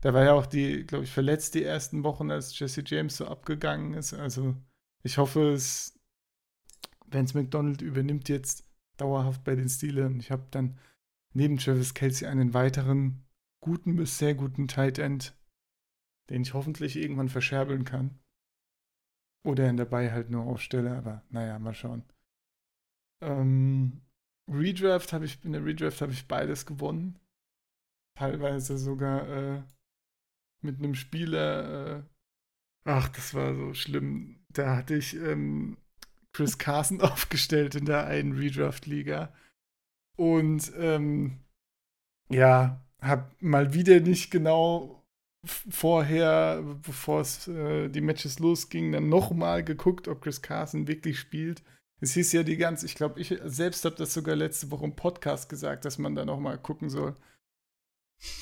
[0.00, 3.26] Da war ja auch die, glaube ich, verletzt die ersten Wochen, als Jesse James so
[3.26, 4.14] abgegangen ist.
[4.14, 4.54] Also
[5.02, 5.98] ich hoffe, es,
[7.06, 8.64] Vance McDonald übernimmt jetzt
[8.96, 10.06] dauerhaft bei den Steelers.
[10.06, 10.78] Und ich habe dann
[11.34, 13.24] neben Travis Kelsey einen weiteren
[13.60, 15.36] guten bis sehr guten Tight End,
[16.30, 18.18] den ich hoffentlich irgendwann verscherbeln kann.
[19.44, 22.04] Oder ihn dabei halt nur aufstelle, aber naja, mal schauen.
[23.20, 24.02] Ähm,
[24.48, 27.18] Redraft habe ich, in der Redraft habe ich beides gewonnen.
[28.16, 29.62] Teilweise sogar äh,
[30.62, 31.98] mit einem Spieler.
[31.98, 32.02] Äh,
[32.84, 34.40] ach, das war so schlimm.
[34.50, 35.76] Da hatte ich ähm,
[36.32, 39.32] Chris Carson aufgestellt in der einen Redraft-Liga.
[40.16, 41.38] Und ähm,
[42.30, 45.04] ja, hab mal wieder nicht genau
[45.70, 51.62] vorher, bevor es äh, die Matches losgingen, dann nochmal geguckt, ob Chris Carson wirklich spielt.
[52.00, 54.94] Es hieß ja die ganze, ich glaube, ich selbst habe das sogar letzte Woche im
[54.94, 57.14] Podcast gesagt, dass man da nochmal gucken soll.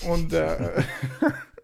[0.08, 0.82] Und äh,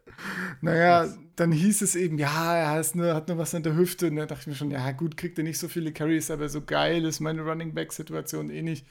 [0.62, 4.09] naja, dann hieß es eben, ja, er hat nur, hat nur was an der Hüfte.
[4.09, 6.48] Und da dachte ich mir schon, ja, gut, kriegt er nicht so viele Carries, aber
[6.48, 8.87] so geil ist meine Running Back-Situation eh nicht.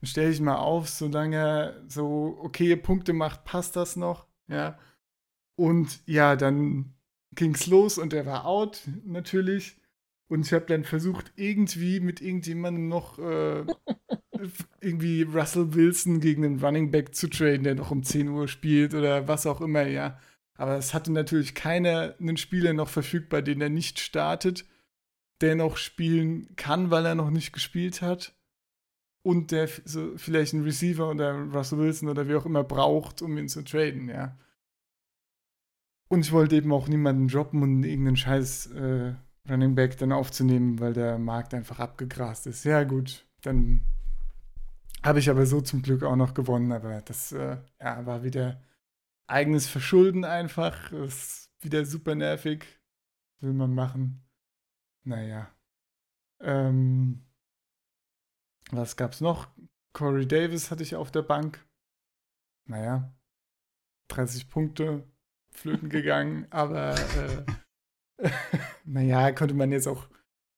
[0.00, 4.28] Dann stelle ich mal auf, solange er so okay Punkte macht, passt das noch.
[4.46, 4.78] Ja.
[5.56, 6.94] Und ja, dann
[7.34, 9.80] ging's los und er war out, natürlich.
[10.28, 13.64] Und ich habe dann versucht, irgendwie mit irgendjemandem noch äh,
[14.80, 18.94] irgendwie Russell Wilson gegen einen Running Back zu traden, der noch um 10 Uhr spielt
[18.94, 20.20] oder was auch immer, ja.
[20.56, 24.64] Aber es hatte natürlich keiner einen Spieler noch verfügbar, den er nicht startet,
[25.40, 28.34] der noch spielen kann, weil er noch nicht gespielt hat.
[29.22, 33.36] Und der so vielleicht einen Receiver oder Russell Wilson oder wie auch immer braucht, um
[33.36, 34.36] ihn zu traden, ja.
[36.08, 39.14] Und ich wollte eben auch niemanden droppen und irgendeinen scheiß äh,
[39.48, 42.64] Running Back dann aufzunehmen, weil der Markt einfach abgegrast ist.
[42.64, 43.80] Ja, gut, dann
[45.02, 48.60] habe ich aber so zum Glück auch noch gewonnen, aber das äh, ja, war wieder
[49.26, 50.92] eigenes Verschulden einfach.
[50.92, 52.64] Ist wieder super nervig.
[53.40, 54.24] Will man machen.
[55.04, 55.50] Naja.
[56.40, 57.24] Ähm,
[58.70, 59.48] was gab's noch?
[59.92, 61.66] Corey Davis hatte ich auf der Bank.
[62.68, 63.14] Naja.
[64.08, 65.08] 30 Punkte
[65.50, 67.44] flöten gegangen, aber äh,
[68.84, 70.08] naja, konnte man jetzt auch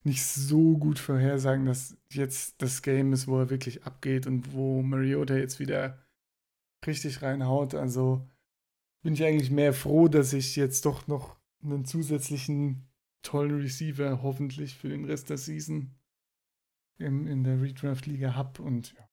[0.05, 4.83] nicht so gut vorhersagen, dass jetzt das Game ist, wo er wirklich abgeht und wo
[4.83, 6.03] Mariota jetzt wieder
[6.87, 7.75] richtig reinhaut.
[7.75, 8.29] Also
[9.03, 12.89] bin ich eigentlich mehr froh, dass ich jetzt doch noch einen zusätzlichen
[13.23, 15.95] tollen Receiver hoffentlich für den Rest der Season
[16.99, 18.63] in, in der Redraft-Liga habe.
[18.63, 19.09] Und ja,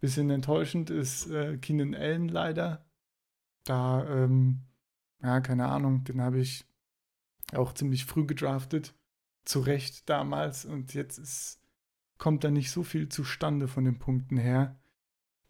[0.00, 2.84] bisschen enttäuschend ist äh, Keenan Allen leider.
[3.64, 4.62] Da, ähm,
[5.22, 6.66] ja, keine Ahnung, den habe ich
[7.52, 8.94] auch ziemlich früh gedraftet.
[9.44, 10.64] Zu Recht damals.
[10.64, 11.60] Und jetzt ist,
[12.18, 14.78] kommt da nicht so viel zustande von den Punkten her.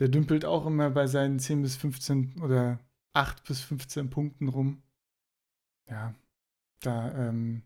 [0.01, 2.81] Der dümpelt auch immer bei seinen 10 bis 15 oder
[3.15, 4.83] 8 bis 15 Punkten rum.
[5.89, 6.15] Ja,
[6.81, 7.63] da, ähm,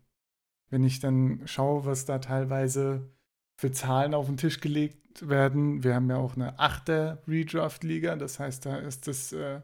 [0.69, 3.09] wenn ich dann schaue, was da teilweise
[3.55, 8.39] für Zahlen auf den Tisch gelegt werden, wir haben ja auch eine 8er Redraft-Liga, das
[8.39, 9.61] heißt, da ist das äh,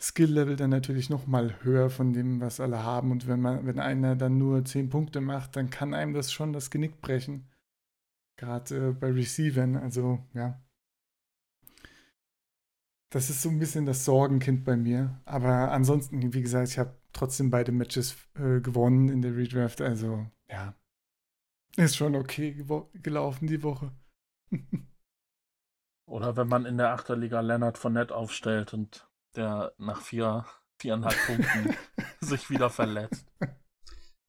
[0.00, 3.10] Skill-Level dann natürlich nochmal höher von dem, was alle haben.
[3.10, 6.52] Und wenn man, wenn einer dann nur 10 Punkte macht, dann kann einem das schon
[6.54, 7.50] das Genick brechen.
[8.36, 10.58] Gerade äh, bei Receivern, also ja,
[13.10, 15.20] das ist so ein bisschen das Sorgenkind bei mir.
[15.24, 19.80] Aber ansonsten, wie gesagt, ich habe trotzdem beide Matches äh, gewonnen in der Redraft.
[19.80, 20.74] Also, ja.
[21.76, 23.92] Ist schon okay gelaufen die Woche.
[26.06, 30.44] Oder wenn man in der Achterliga Leonard von Nett aufstellt und der nach vier,
[30.78, 31.76] viereinhalb Punkten
[32.20, 33.26] sich wieder verletzt.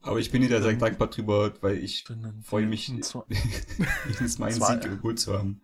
[0.03, 2.05] Aber ich bin wieder sehr dankbar drüber, weil ich
[2.43, 5.61] freue mich, wenigstens meinen Sieg geholt zu haben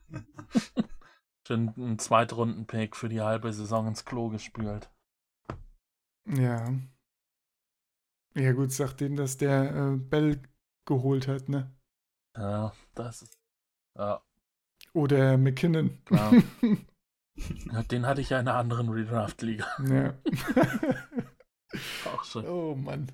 [1.53, 4.89] einen Zweitrunden-Pick für die halbe Saison ins Klo gespült.
[6.25, 6.73] Ja.
[8.35, 10.41] Ja, gut, nachdem das der äh, Bell
[10.85, 11.73] geholt hat, ne?
[12.35, 13.37] Ja, das ist.
[13.97, 14.21] Ja.
[14.93, 15.97] Oder McKinnon.
[16.11, 16.31] Ja.
[17.71, 19.65] ja, den hatte ich ja in einer anderen Redraft-Liga.
[19.89, 20.17] Ja.
[22.05, 22.45] Auch schon.
[22.47, 23.11] Oh Mann.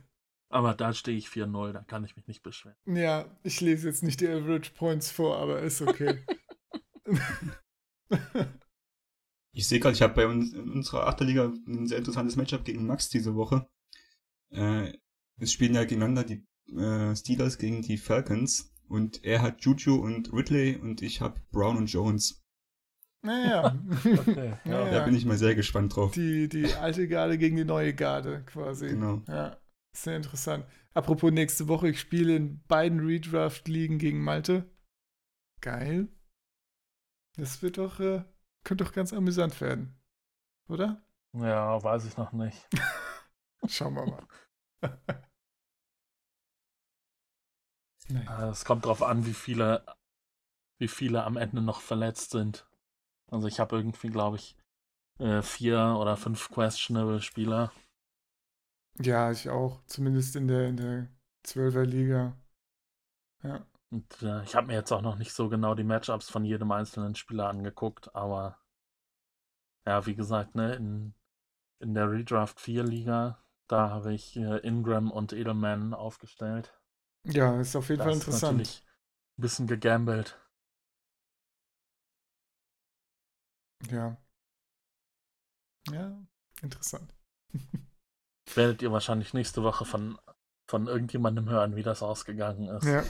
[0.49, 2.77] Aber da stehe ich 4-0, da kann ich mich nicht beschweren.
[2.85, 6.23] Ja, ich lese jetzt nicht die Average Points vor, aber ist okay.
[9.53, 12.85] ich sehe gerade, ich habe bei uns in unserer Achterliga ein sehr interessantes Matchup gegen
[12.85, 13.67] Max diese Woche.
[14.51, 14.93] Äh,
[15.37, 16.45] es spielen ja gegeneinander die
[16.75, 21.77] äh, Steelers gegen die Falcons und er hat Juju und Ridley und ich habe Brown
[21.77, 22.43] und Jones.
[23.23, 23.79] Naja.
[24.05, 24.57] okay.
[24.65, 26.11] ja, da bin ich mal sehr gespannt drauf.
[26.11, 28.89] Die, die alte Garde gegen die neue Garde quasi.
[28.89, 29.21] Genau.
[29.27, 29.57] Ja,
[29.95, 30.65] sehr interessant.
[30.93, 34.69] Apropos nächste Woche, ich spiele in beiden Redraft-Ligen gegen Malte.
[35.61, 36.09] Geil.
[37.35, 38.23] Das wird doch, äh,
[38.63, 39.99] könnte doch ganz amüsant werden.
[40.67, 41.01] Oder?
[41.33, 42.67] Ja, weiß ich noch nicht.
[43.67, 44.27] Schauen wir mal.
[48.09, 48.49] naja.
[48.49, 49.83] Es kommt darauf an, wie viele,
[50.79, 52.67] wie viele am Ende noch verletzt sind.
[53.31, 54.55] Also ich habe irgendwie, glaube ich,
[55.19, 57.71] äh, vier oder fünf questionable Spieler.
[58.99, 59.83] Ja, ich auch.
[59.85, 61.07] Zumindest in der, in der
[61.45, 62.37] 12er Liga.
[63.41, 63.65] Ja.
[63.93, 66.69] Und äh, ich habe mir jetzt auch noch nicht so genau die Matchups von jedem
[66.73, 68.57] einzelnen Spieler angeguckt, aber
[69.85, 71.13] ja, wie gesagt, ne, in,
[71.79, 76.73] in der Redraft 4 Liga, da habe ich äh, Ingram und Edelman aufgestellt.
[77.25, 78.57] Ja, ist auf jeden Das Fall ist interessant.
[78.57, 78.85] natürlich
[79.37, 80.39] ein bisschen gegambelt.
[83.91, 84.17] Ja.
[85.91, 86.17] Ja,
[86.61, 87.13] interessant.
[88.55, 90.17] Werdet ihr wahrscheinlich nächste Woche von,
[90.73, 92.85] von irgendjemandem hören, wie das ausgegangen ist.
[92.85, 93.03] Ja.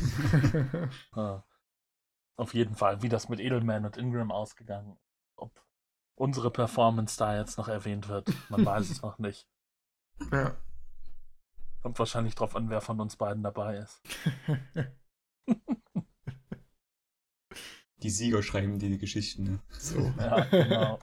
[1.16, 1.40] Äh,
[2.36, 5.14] auf jeden Fall, wie das mit Edelman und Ingram ausgegangen ist.
[5.38, 5.66] Ob
[6.16, 9.48] unsere Performance da jetzt noch erwähnt wird, man weiß es noch nicht.
[10.30, 10.58] ja.
[11.82, 14.02] Kommt wahrscheinlich drauf an, wer von uns beiden dabei ist.
[17.96, 19.44] Die Sieger schreiben die Geschichten.
[19.44, 19.60] Ne?
[19.70, 20.00] so.
[20.20, 21.00] Ja, genau.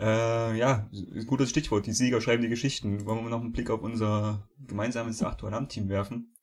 [0.00, 0.88] Äh, ja,
[1.26, 1.86] gutes Stichwort.
[1.86, 3.04] Die Sieger schreiben die Geschichten.
[3.04, 6.34] Wollen wir noch einen Blick auf unser gemeinsames Achtualarm-Team werfen?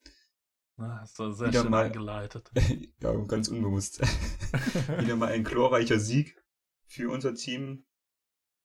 [0.76, 2.52] Hast du sehr Wieder schön mal- eingeleitet.
[3.02, 4.00] ja, ganz unbewusst.
[5.00, 6.40] Wieder mal ein glorreicher Sieg
[6.86, 7.84] für unser Team.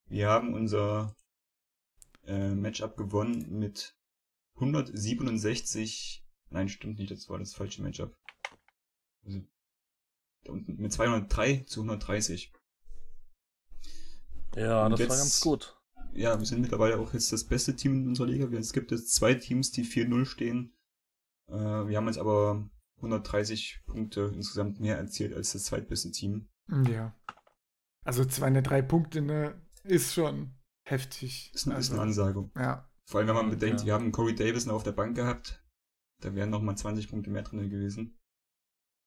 [0.05, 1.15] Wir haben unser
[2.27, 3.97] äh, Matchup gewonnen mit
[4.55, 6.23] 167.
[6.49, 8.15] Nein, stimmt nicht, das war das falsche Matchup.
[9.25, 9.41] Also,
[10.67, 12.53] mit 203 zu 130.
[14.55, 15.77] Ja, Und das war jetzt- ganz gut.
[16.13, 18.45] Ja, wir sind mittlerweile auch jetzt das beste Team in unserer Liga.
[18.57, 20.75] Es gibt jetzt zwei Teams, die 4-0 stehen.
[21.49, 21.55] Äh,
[21.87, 26.49] wir haben jetzt aber 130 Punkte insgesamt mehr erzielt als das zweitbeste Team.
[26.87, 27.15] ja.
[28.05, 30.53] Also 203 Punkte ne, ist schon
[30.85, 31.51] heftig.
[31.53, 32.51] Ist, eine- ist also, eine Ansage.
[32.57, 32.89] Ja.
[33.09, 33.85] Vor allem, wenn man bedenkt, Ja.
[33.85, 35.63] wir haben Corey Davis noch auf der Bank gehabt.
[36.21, 38.19] Da wären noch mal 20 Punkte mehr drin gewesen.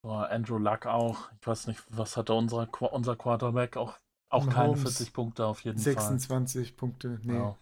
[0.02, 1.30] Boah, Andrew Luck auch.
[1.40, 3.76] Ich weiß nicht, was hatte unser, Qu- unser Quarterback?
[3.76, 3.98] Auch,
[4.28, 7.20] auch keine Mahomes 40 Punkte auf jeden 26 Punkte.
[7.22, 7.32] Nee.
[7.32, 7.34] Fall.
[7.34, 7.58] Ja.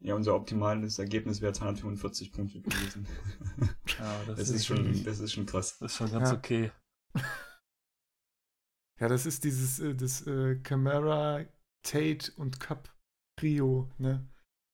[0.00, 3.06] Ja, unser optimales Ergebnis wäre 245 Punkte gewesen.
[3.98, 5.80] Ja, das, das ist, ist schon, das ist schon krass.
[5.80, 6.36] ist schon ganz Ja.
[6.36, 6.70] okay.
[8.98, 11.44] Ja, das ist dieses äh, das äh, Camara,
[11.82, 12.94] Tate und Cup
[13.38, 14.26] Trio, ne?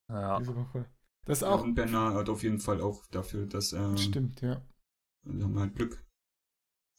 [0.08, 0.38] Ja.
[0.38, 0.88] Diese Woche.
[1.24, 4.40] Das ist Ja, auch und Bernard hat auf jeden Fall auch dafür, dass äh, stimmt,
[4.40, 4.60] ja.
[5.24, 6.04] wir haben halt Glück,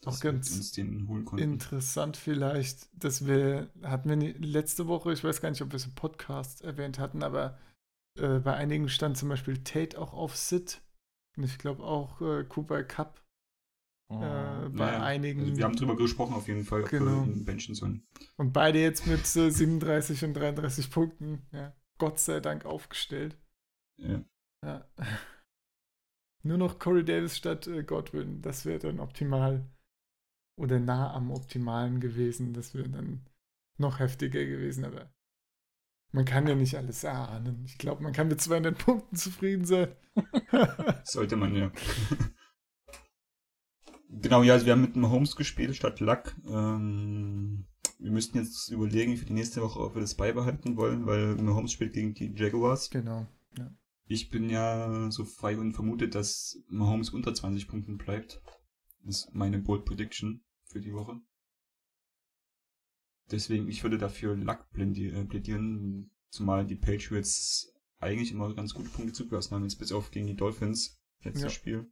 [0.06, 1.44] Auch ganz uns den holen konnten.
[1.44, 5.76] Interessant vielleicht, dass wir, hatten wir nie- letzte Woche, ich weiß gar nicht, ob wir
[5.78, 7.58] es im Podcast erwähnt hatten, aber
[8.20, 10.82] äh, bei einigen stand zum Beispiel Tate auch auf Sit.
[11.38, 13.20] Und ich glaube auch äh, Cooper Cup
[14.12, 14.76] äh, Mhm.
[14.76, 15.42] bei Naja, einigen.
[15.42, 17.24] Also wir haben drüber gesprochen auf jeden Fall, Genau.
[18.38, 23.38] und beide jetzt mit äh, 37 und 33 Punkten, ja, Gott sei Dank aufgestellt.
[23.98, 24.24] Ja.
[24.66, 24.86] Ja.
[26.46, 29.66] Nur noch Corey Davis statt äh, Godwin, das wäre dann optimal.
[30.56, 32.54] Oder nah am Optimalen gewesen.
[32.54, 33.26] Das wäre dann
[33.78, 35.12] noch heftiger gewesen, aber
[36.12, 37.64] man kann ja nicht alles erahnen.
[37.66, 39.90] Ich glaube, man kann mit 200 Punkten zufrieden sein.
[41.04, 41.72] Sollte man ja.
[44.10, 46.36] genau, ja, also wir haben mit Mahomes gespielt statt Luck.
[46.46, 47.66] Ähm,
[47.98, 51.72] wir müssten jetzt überlegen für die nächste Woche, ob wir das beibehalten wollen, weil Mahomes
[51.72, 52.90] spielt gegen die Jaguars.
[52.90, 53.26] genau.
[54.06, 58.42] Ich bin ja so frei und vermute, dass Mahomes unter 20 Punkten bleibt.
[59.04, 61.20] Das ist meine Bold Prediction für die Woche.
[63.32, 69.14] Deswegen, ich würde dafür Luck äh, plädieren, zumal die Patriots eigentlich immer ganz gute Punkte
[69.14, 71.50] zugelassen haben, jetzt bis auf gegen die Dolphins, letztes Ja.
[71.50, 71.92] Spiel.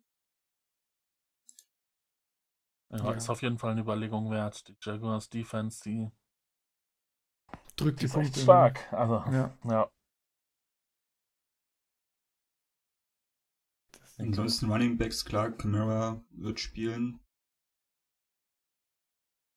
[2.89, 3.11] Ja, Ja.
[3.13, 4.67] ist auf jeden Fall eine Überlegung wert.
[4.67, 6.11] Die Jaguars Defense, die,
[7.77, 8.39] Drückt die die Punkte.
[8.41, 8.91] stark.
[8.91, 9.57] Also, Ja.
[9.65, 9.91] ja.
[14.21, 17.19] Ansonsten Running Backs, klar, Camara wird spielen.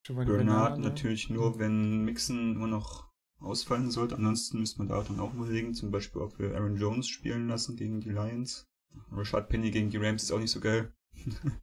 [0.02, 4.16] Giovanni Bernard Bernard, natürlich nur, wenn Mixon immer noch ausfallen sollte.
[4.16, 7.76] Ansonsten müsste man da dann auch überlegen, zum Beispiel, ob wir Aaron Jones spielen lassen
[7.76, 8.66] gegen die Lions.
[9.10, 10.94] Rashad Penny gegen die Rams ist auch nicht so geil.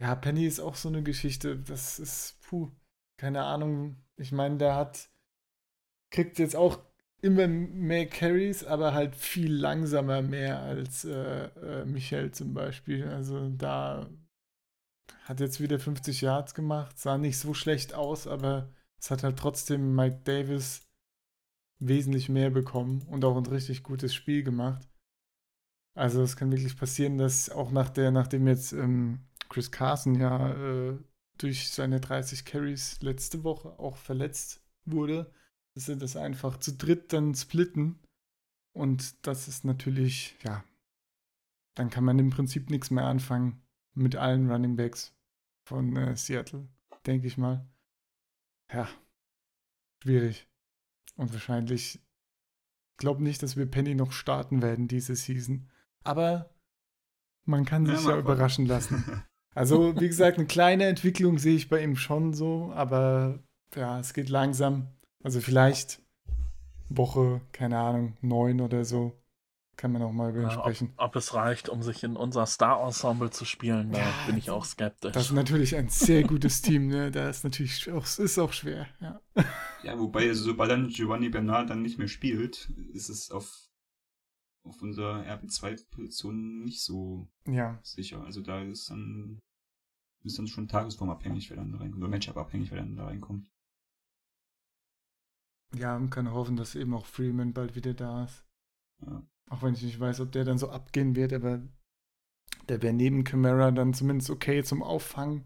[0.00, 1.58] Ja, Penny ist auch so eine Geschichte.
[1.58, 2.70] Das ist, puh,
[3.18, 4.02] keine Ahnung.
[4.16, 5.10] Ich meine, der hat,
[6.10, 6.78] kriegt jetzt auch
[7.22, 13.06] immer mehr Carries, aber halt viel langsamer mehr als äh, äh, Michael zum Beispiel.
[13.08, 14.08] Also da
[15.24, 19.38] hat jetzt wieder 50 Yards gemacht, sah nicht so schlecht aus, aber es hat halt
[19.38, 20.86] trotzdem Mike Davis
[21.78, 24.86] wesentlich mehr bekommen und auch ein richtig gutes Spiel gemacht.
[25.94, 30.52] Also es kann wirklich passieren, dass auch nach der, nachdem jetzt ähm, Chris Carson ja
[30.52, 30.98] äh,
[31.38, 35.32] durch seine 30 Carries letzte Woche auch verletzt wurde,
[35.74, 37.98] dass sie das einfach zu dritt dann splitten.
[38.72, 40.64] Und das ist natürlich, ja,
[41.74, 43.62] dann kann man im Prinzip nichts mehr anfangen
[43.94, 45.14] mit allen Running Backs
[45.66, 46.68] von äh, Seattle,
[47.06, 47.66] denke ich mal.
[48.72, 48.88] Ja,
[50.02, 50.48] schwierig.
[51.16, 55.68] Und wahrscheinlich, ich glaube nicht, dass wir Penny noch starten werden diese Season.
[56.04, 56.54] Aber
[57.44, 58.24] man kann Ja, sich ja, gucken.
[58.24, 59.04] überraschen lassen.
[59.52, 63.42] Also, wie gesagt, eine kleine Entwicklung sehe ich bei ihm schon so, aber
[63.74, 64.86] ja, es geht langsam.
[65.22, 66.02] Also vielleicht
[66.90, 69.12] Woche, keine Ahnung, neun oder so.
[69.76, 70.92] Kann man auch mal über ihn Ja, ob, sprechen.
[70.96, 74.64] ob es reicht, um sich in unser Star-Ensemble zu spielen, da Ja, bin ich auch
[74.64, 75.14] skeptisch.
[75.14, 77.10] Das ist natürlich ein sehr gutes Team, ne?
[77.10, 79.20] Da ist natürlich auch, ist auch schwer, ja.
[79.82, 83.70] Ja, wobei, also, sobald dann Giovanni Bernard dann nicht mehr spielt, ist es auf,
[84.64, 88.22] auf unserer RB2-Position nicht so Ja, sicher.
[88.24, 89.38] Also da ist dann,
[90.24, 93.48] ist dann schon tagesformabhängig, wer dann da reinkommt, oder Matchup-abhängig, wer dann da reinkommt.
[95.74, 98.44] Ja, man kann hoffen, dass eben auch Freeman bald wieder da ist.
[99.06, 99.26] Ja.
[99.50, 101.62] Auch wenn ich nicht weiß, ob der dann so abgehen wird, aber
[102.68, 105.44] der wäre neben Camara dann zumindest okay zum Auffangen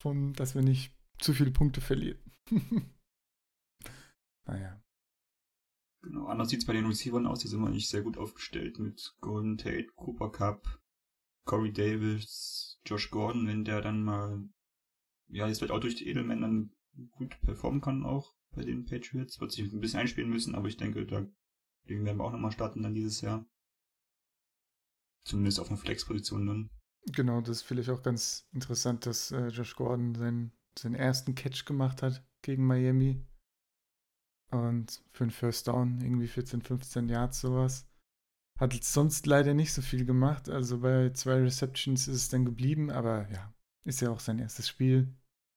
[0.00, 2.20] von, dass wir nicht zu viele Punkte verlieren.
[4.46, 4.80] naja.
[6.02, 9.14] Genau, anders sieht's bei den Receivern aus, die sind wir eigentlich sehr gut aufgestellt mit
[9.20, 10.82] Golden Tate, Cooper Cup,
[11.44, 14.48] Corey Davis, Josh Gordon, wenn der dann mal,
[15.28, 16.74] ja, jetzt vielleicht auch durch die Edelmen dann
[17.12, 20.76] gut performen kann auch bei den Patriots, wird sich ein bisschen einspielen müssen, aber ich
[20.76, 21.26] denke, da
[21.88, 23.46] den werden wir auch nochmal starten dann dieses Jahr.
[25.24, 26.70] Zumindest auf einer Flex-Position dann.
[27.06, 31.64] Genau, das ist vielleicht auch ganz interessant, dass äh, Josh Gordon seinen, seinen ersten Catch
[31.64, 33.24] gemacht hat gegen Miami.
[34.50, 37.88] Und für einen First Down irgendwie 14, 15 Yards sowas.
[38.58, 40.48] Hat sonst leider nicht so viel gemacht.
[40.48, 43.52] Also bei zwei Receptions ist es dann geblieben, aber ja,
[43.84, 45.16] ist ja auch sein erstes Spiel.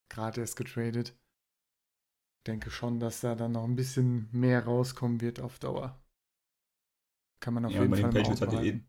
[0.10, 1.16] Gerade erst getradet.
[2.48, 6.00] Denke schon, dass da dann noch ein bisschen mehr rauskommen wird auf Dauer.
[7.40, 8.82] Kann man auf Ja, jeden bei den Fall im Patriots Auge hat er eh-.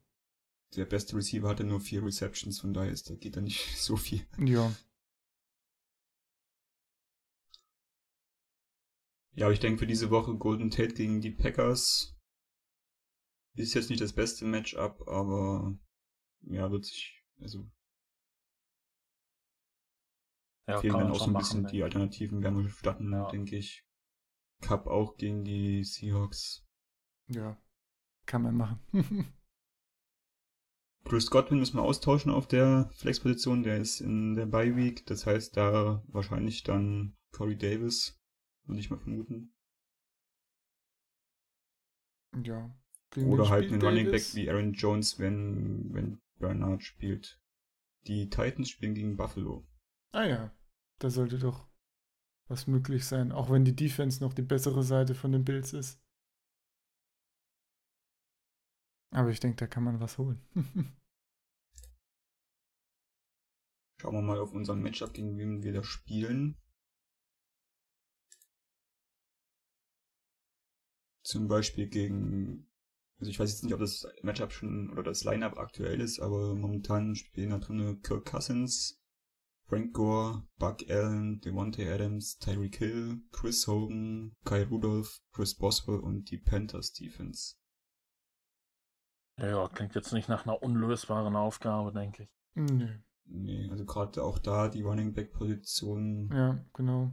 [0.76, 3.96] Der beste Receiver hatte nur vier Receptions, von daher ist, da geht da nicht so
[3.96, 4.26] viel.
[4.38, 4.70] Ja,
[9.36, 12.16] Ja, aber ich denke für diese Woche Golden Tate gegen die Packers
[13.56, 15.76] ist jetzt nicht das beste Matchup, aber
[16.42, 17.66] ja, wird sich, also
[20.68, 21.72] ja, fehlen dann auch so ein bisschen machen.
[21.72, 22.42] die Alternativen.
[22.42, 23.28] Werden wir starten, Ja.
[23.30, 23.84] denke ich.
[24.62, 26.64] Cup auch gegen die Seahawks.
[27.28, 27.56] ja.
[28.26, 28.80] Kann man machen.
[31.04, 35.24] Chris Godwin müssen wir austauschen auf der Flexposition, der ist in der Bye Week, das
[35.26, 38.20] heißt da wahrscheinlich dann Corey Davis,
[38.64, 39.54] würde ich mal vermuten.
[42.42, 42.74] ja.
[43.10, 47.40] Gegen Oder halt einen Running Back wie Aaron Jones, wenn, wenn Bernard spielt.
[48.08, 49.64] Die Titans spielen gegen Buffalo.
[50.12, 50.50] Ah ja,
[50.98, 51.68] da sollte doch
[52.48, 56.00] was möglich sein, auch wenn die Defense noch die bessere Seite von den Bills ist.
[59.10, 60.40] Aber ich denke, da kann man was holen.
[64.00, 66.56] Schauen wir mal auf unseren Matchup, gegen wen wir da spielen.
[71.24, 72.68] Zum Beispiel gegen,
[73.18, 76.54] also ich weiß jetzt nicht, ob das Matchup schon oder das Lineup aktuell ist, aber
[76.54, 79.02] momentan spielen da drin Kirk Cousins,
[79.68, 86.30] Frank Gore, Buck Allen, Devontae Adams, Tyreek Hill, Chris Hogan, Kyle Rudolph, Chris Boswell und
[86.30, 87.56] die Panthers Defense.
[89.38, 92.30] Ja, klingt jetzt nicht nach einer unlösbaren Aufgabe, denke ich.
[92.54, 92.88] Nö.
[93.24, 96.30] Nee, also gerade auch da die Running Back Position.
[96.32, 97.12] Ja, genau.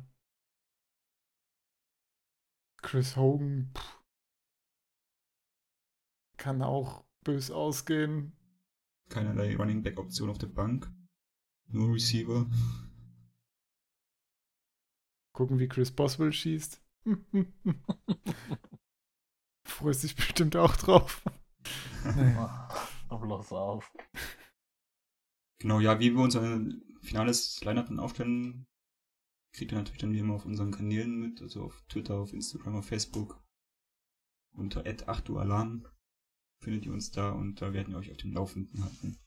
[2.83, 4.03] Chris Hogan pff,
[6.37, 8.37] kann auch bös ausgehen.
[9.09, 10.91] Keinerlei Running Back Option auf der Bank.
[11.67, 12.49] Nur Receiver.
[15.33, 16.81] Gucken, wie Chris Boswell schießt.
[19.65, 21.23] Freust dich bestimmt auch drauf.
[22.03, 22.69] Hör
[23.09, 23.91] bloß auf.
[25.59, 26.61] Genau, ja, wie wir unser
[27.01, 28.67] finales Lineup dann aufstellen,
[29.53, 32.75] kriegt ihr natürlich dann wie immer auf unseren Kanälen mit, also auf Twitter, auf Instagram,
[32.75, 33.43] auf Facebook.
[34.55, 35.85] Unter 8ualarm
[36.61, 39.17] findet ihr uns da und da werden wir euch auf dem Laufenden halten.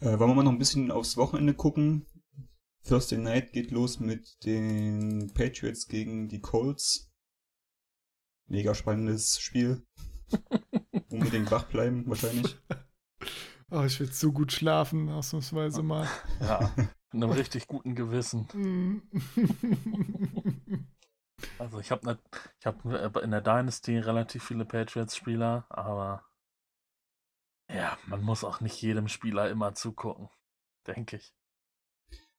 [0.00, 2.06] Äh, wollen wir mal noch ein bisschen aufs Wochenende gucken?
[2.84, 7.10] Thursday Night geht los mit den Patriots gegen die Colts.
[8.46, 9.84] Mega spannendes Spiel.
[11.10, 12.56] Unbedingt wach bleiben, wahrscheinlich.
[13.70, 16.08] Oh, ich will so gut schlafen, ausnahmsweise mal.
[16.40, 19.02] Ja, mit einem richtig guten Gewissen.
[21.58, 22.18] Also ich habe ne,
[22.58, 22.82] ich hab
[23.16, 26.24] in der Dynasty relativ viele Patriots-Spieler, aber
[27.68, 30.28] ja, man muss auch nicht jedem Spieler immer zugucken,
[30.86, 31.34] denke ich.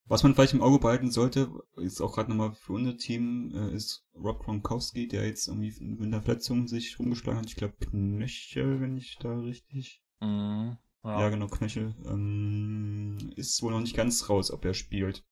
[0.06, 3.74] Was man vielleicht im Auge behalten sollte, ist auch gerade nochmal für unser Team, äh,
[3.74, 7.48] ist Rob Gronkowski, der jetzt irgendwie mit einer Verletzung sich rumgeschlagen hat.
[7.48, 10.04] Ich glaube Knöchel, wenn ich da richtig.
[10.22, 11.30] Mhm, Ja, ja.
[11.30, 11.96] genau, Knöchel.
[12.06, 15.24] Ähm, ist wohl noch nicht ganz raus, ob er spielt.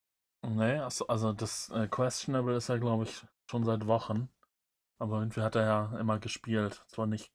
[0.41, 4.29] Nee, also, also das äh, Questionable ist ja, glaube ich, schon seit Wochen.
[4.99, 6.83] Aber irgendwie hat er ja immer gespielt.
[6.87, 7.31] Zwar nicht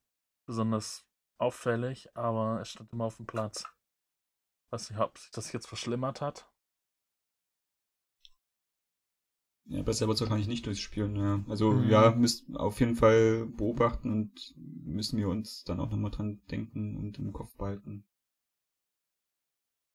[0.47, 1.07] besonders
[1.43, 3.65] auffällig, aber er stand immer auf dem Platz.
[4.71, 6.49] Weiß nicht, ob sich das jetzt verschlimmert hat.
[9.65, 11.45] Ja, besser wird es wahrscheinlich nicht durchspielen, ja.
[11.49, 11.89] Also Mhm.
[11.89, 16.97] ja, müsst auf jeden Fall beobachten und müssen wir uns dann auch nochmal dran denken
[16.97, 18.05] und im Kopf behalten.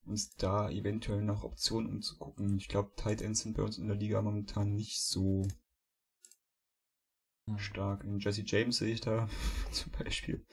[0.07, 2.57] Uns da eventuell nach Optionen umzugucken.
[2.57, 5.43] Ich glaube, Tight Ends sind bei uns in der Liga momentan nicht so
[7.47, 7.57] Hm.
[7.57, 8.03] stark.
[8.03, 9.27] In Jesse James sehe ich da
[9.71, 10.45] zum Beispiel.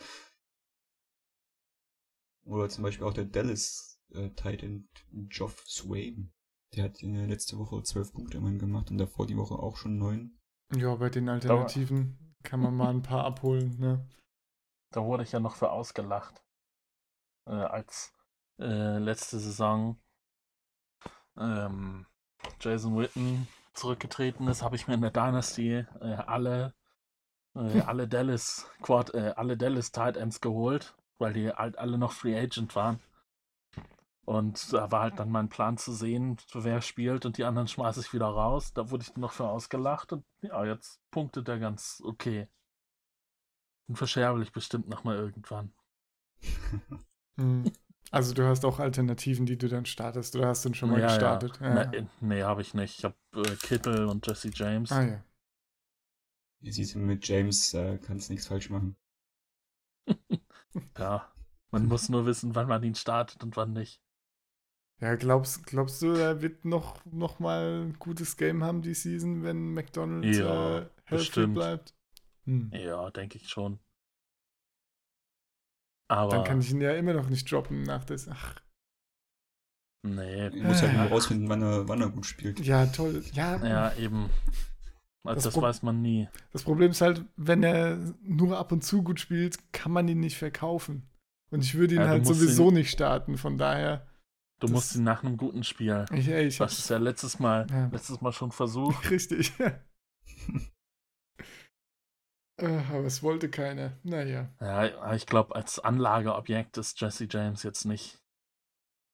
[2.45, 6.32] Oder zum Beispiel auch der Dallas äh, Tight End Geoff Swain.
[6.74, 9.99] Der hat äh, letzte Woche zwölf Punkte immerhin gemacht und davor die Woche auch schon
[9.99, 10.38] neun.
[10.74, 14.09] Ja, bei den Alternativen kann man mal ein paar abholen, ne?
[14.90, 16.42] Da wurde ich ja noch für ausgelacht.
[17.47, 18.12] Äh, als
[18.59, 20.01] äh, letzte Saison
[21.36, 22.07] ähm,
[22.61, 26.74] Jason Witten zurückgetreten ist, habe ich mir in der Dynasty äh, alle,
[27.55, 32.12] äh, alle Dallas Quad, äh, alle Dallas Tight Ends geholt, weil die halt alle noch
[32.12, 33.00] Free Agent waren.
[34.24, 38.00] Und da war halt dann mein Plan zu sehen, wer spielt und die anderen schmeiße
[38.00, 38.72] ich wieder raus.
[38.72, 42.48] Da wurde ich noch für ausgelacht und ja, jetzt punktet er ganz okay.
[43.86, 45.72] Unverscherblich bestimmt nochmal irgendwann.
[47.36, 47.64] Hm.
[48.12, 51.08] Also du hast auch Alternativen, die du dann startest, oder hast du schon mal Ja,
[51.08, 51.58] gestartet?
[51.60, 51.86] Ja.
[51.86, 52.98] Nee, nee habe ich nicht.
[52.98, 54.92] Ich habe äh, Kittel und Jesse James.
[54.92, 55.24] Ah ja.
[56.60, 58.94] Wie siehst du mit James, äh, kannst nichts falsch machen.
[60.99, 61.33] Ja,
[61.70, 64.01] man muss nur wissen, wann man ihn startet und wann nicht.
[65.01, 69.43] Ja, glaubst, glaubst du, er wird noch, noch mal ein gutes Game haben die Season,
[69.43, 71.55] wenn McDonald Ja, äh, healthy bestimmt.
[71.55, 71.95] bleibt?
[72.45, 72.70] Hm.
[72.72, 73.81] Ja, denke ich schon.
[76.09, 78.29] Aber Dann kann ich ihn ja immer noch nicht droppen nach des.
[78.29, 78.61] Ach,
[80.03, 81.03] nee, Du musst halt Ah.
[81.03, 82.61] nur rausfinden, wann er, wann er gut spielt.
[82.61, 83.25] ja, toll.
[83.33, 84.31] Ja, ja eben.
[85.27, 86.29] Also Das das weiß man nie.
[86.53, 90.20] das Problem ist halt, wenn er nur ab und zu gut spielt, kann man ihn
[90.20, 91.09] nicht verkaufen.
[91.51, 94.07] Und ich würde ihn Ja, halt sowieso ihn- nicht starten, von daher.
[94.61, 96.05] Du Das- musst ihn nach einem guten Spiel.
[96.12, 97.87] Ich, ey, ich hast es ja letztes Mal, Ja.
[97.87, 99.11] letztes Mal schon versucht.
[99.11, 99.53] Richtig.
[102.57, 103.99] Äh, Aber es wollte keiner.
[104.05, 104.49] Naja.
[104.61, 108.22] Ja, ich glaube, als Anlageobjekt ist Jesse James jetzt nicht,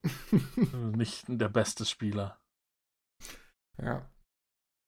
[0.95, 2.39] nicht der beste Spieler.
[3.83, 4.07] ja.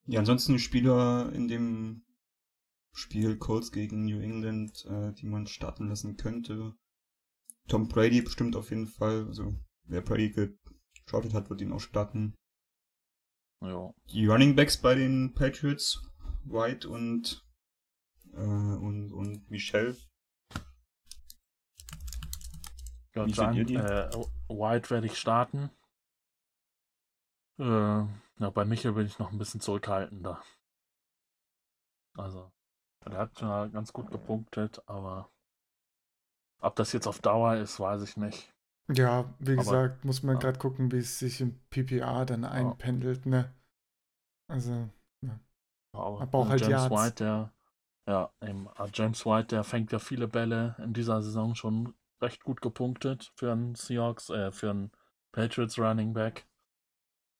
[0.06, 2.04] Ja, ansonsten Spieler in dem
[2.92, 6.74] Spiel Colts gegen New England, äh, die man starten lassen könnte.
[7.68, 9.26] Tom Brady bestimmt auf jeden Fall.
[9.26, 12.34] Also wer Brady gestartet hat, wird ihn auch starten.
[13.60, 13.94] Jo.
[14.10, 16.02] Die Running Backs bei den Patriots,
[16.44, 17.46] White und
[18.34, 19.96] äh, und, und Michelle.
[23.14, 23.74] Ja, Wie die?
[23.74, 24.10] äh,
[24.48, 25.70] White werde ich starten.
[27.58, 28.04] Äh,
[28.42, 30.42] ja, bei Michael bin ich noch ein bisschen zurückhaltender.
[32.16, 32.52] Also,
[33.04, 35.30] er hat ja ganz gut gepunktet, aber
[36.60, 38.52] ob das jetzt auf Dauer ist, weiß ich nicht.
[38.92, 40.40] Ja, wie Aber- gesagt, muss man ja.
[40.40, 43.54] gerade gucken, wie es sich im PPA dann einpendelt, ne?
[44.50, 44.88] Also,
[45.94, 46.90] Aber, Aber auch halt James Yards.
[46.94, 47.52] White, der,
[48.08, 52.42] ja, eben, äh, James White, der fängt ja viele Bälle in dieser Saison schon recht
[52.44, 54.92] gut gepunktet für einen Seahawks, äh, für einen
[55.32, 56.46] Patriots Running Back.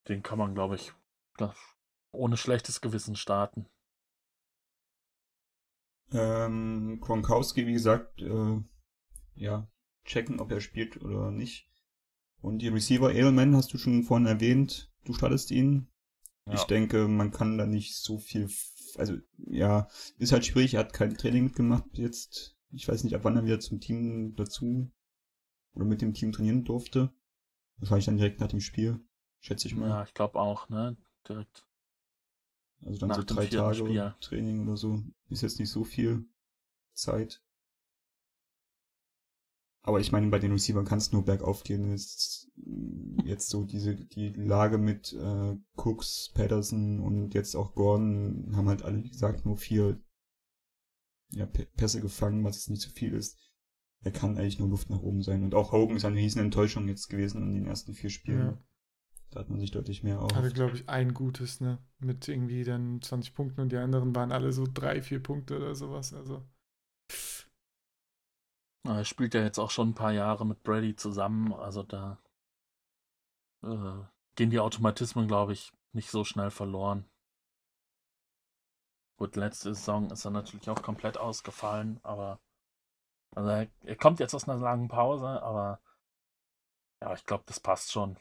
[0.08, 0.92] Den kann man, glaube ich,
[2.10, 3.66] ohne schlechtes Gewissen starten.
[6.12, 8.60] Ähm, Gronkowski, wie gesagt, äh,
[9.34, 9.70] ja,
[10.04, 11.70] checken, ob er spielt oder nicht.
[12.40, 14.92] Und die Receiver Edelman hast du schon vorhin erwähnt.
[15.04, 15.88] Du startest ihn.
[16.46, 16.54] Ja.
[16.54, 18.50] Ich denke, man kann da nicht so viel,
[18.96, 19.88] also ja,
[20.18, 20.74] ist halt schwierig.
[20.74, 22.56] Er hat kein Training mitgemacht jetzt.
[22.72, 24.90] Ich weiß nicht, ab wann er wieder zum Team dazu
[25.74, 27.14] oder mit dem Team trainieren durfte.
[27.76, 29.00] Wahrscheinlich dann direkt nach dem Spiel,
[29.42, 29.88] schätze ich mal.
[29.90, 30.96] Ja, ich glaube auch, ne?
[31.28, 31.66] Direkt.
[32.84, 34.14] Also dann so drei Tage Spiel.
[34.20, 35.02] Training oder so.
[35.28, 36.24] Ist jetzt nicht so viel
[36.94, 37.42] Zeit.
[39.84, 41.90] Aber ich meine, bei den Receivern kann es nur bergauf gehen.
[41.90, 48.68] Mm, jetzt so diese, die Lage mit äh, Cooks, Patterson und jetzt auch Gordon haben
[48.68, 50.00] halt alle, wie gesagt, nur vier
[51.32, 53.38] ja, Pässe gefangen, was jetzt nicht so viel ist.
[54.04, 55.42] Er kann eigentlich nur Luft nach oben sein.
[55.42, 58.38] Und auch Hogan ist eine riesen Enttäuschung jetzt gewesen in den ersten vier Spielen.
[58.38, 58.58] Ja.
[59.32, 60.34] Da hat man sich deutlich mehr auf.
[60.34, 61.78] hatte, glaube ich, ein gutes, ne?
[61.98, 65.74] Mit irgendwie dann 20 Punkten und die anderen waren alle so drei, vier Punkte oder
[65.74, 66.12] sowas.
[66.14, 66.42] Also,
[68.84, 72.18] Na, Er spielt ja jetzt auch schon ein paar Jahre mit Brady zusammen, also da
[73.64, 74.04] äh,
[74.36, 77.04] gehen die Automatismen, glaube ich, nicht so schnell verloren.
[79.16, 82.40] Gut, letzte Saison ist er natürlich auch komplett ausgefallen, aber
[83.34, 85.80] also er, er kommt jetzt aus einer langen Pause, aber
[87.00, 88.16] ja, ich glaube, das passt schon.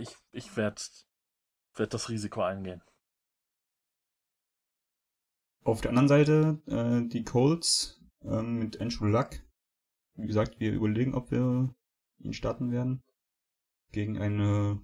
[0.00, 0.82] Ich, ich werde
[1.74, 2.82] werd das Risiko eingehen.
[5.62, 9.30] Auf der anderen Seite, äh, die Colts, ähm, mit Andrew Luck.
[10.14, 11.74] Wie gesagt, wir überlegen, ob wir
[12.18, 13.02] ihn starten werden.
[13.92, 14.80] Gegen eine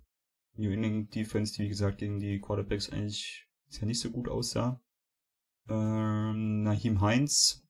[0.55, 4.81] New England Defense, die wie gesagt gegen die Quarterbacks eigentlich ja nicht so gut aussah.
[5.69, 7.67] Ähm, Nahim Heinz,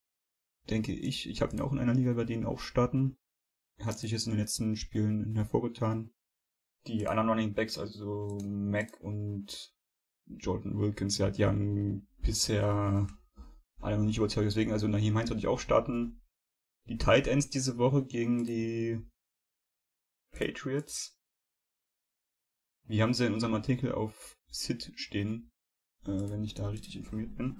[0.68, 3.18] denke ich, ich habe ihn auch in einer Liga bei denen auch starten.
[3.76, 6.12] Er hat sich jetzt in den letzten Spielen hervorgetan.
[6.86, 9.72] Die anderen Running Backs, also Mac und
[10.26, 13.06] Jordan Wilkins, ja, die haben bisher
[13.80, 14.46] alle noch nicht überzeugt.
[14.46, 16.20] Deswegen, also Nahim Heinz würde ich auch starten.
[16.88, 19.00] Die Tight Ends diese Woche gegen die
[20.32, 21.18] Patriots.
[22.84, 25.50] Wir haben sie in unserem Artikel auf Sit stehen,
[26.04, 27.58] äh, wenn ich da richtig informiert bin.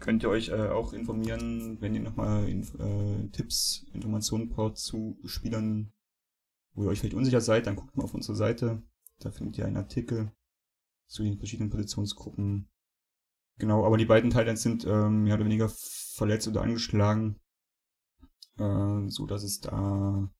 [0.00, 5.92] Könnt ihr euch äh, auch informieren, wenn ihr nochmal äh, Tipps, Informationen braucht zu Spielern,
[6.80, 8.82] wo ihr euch vielleicht unsicher seid, dann guckt mal auf unsere Seite.
[9.18, 10.32] Da findet ihr einen Artikel
[11.06, 12.70] zu den verschiedenen Positionsgruppen.
[13.58, 17.38] Genau, aber die beiden Titans sind ähm, mehr oder weniger verletzt oder angeschlagen,
[18.56, 20.32] äh, so dass es da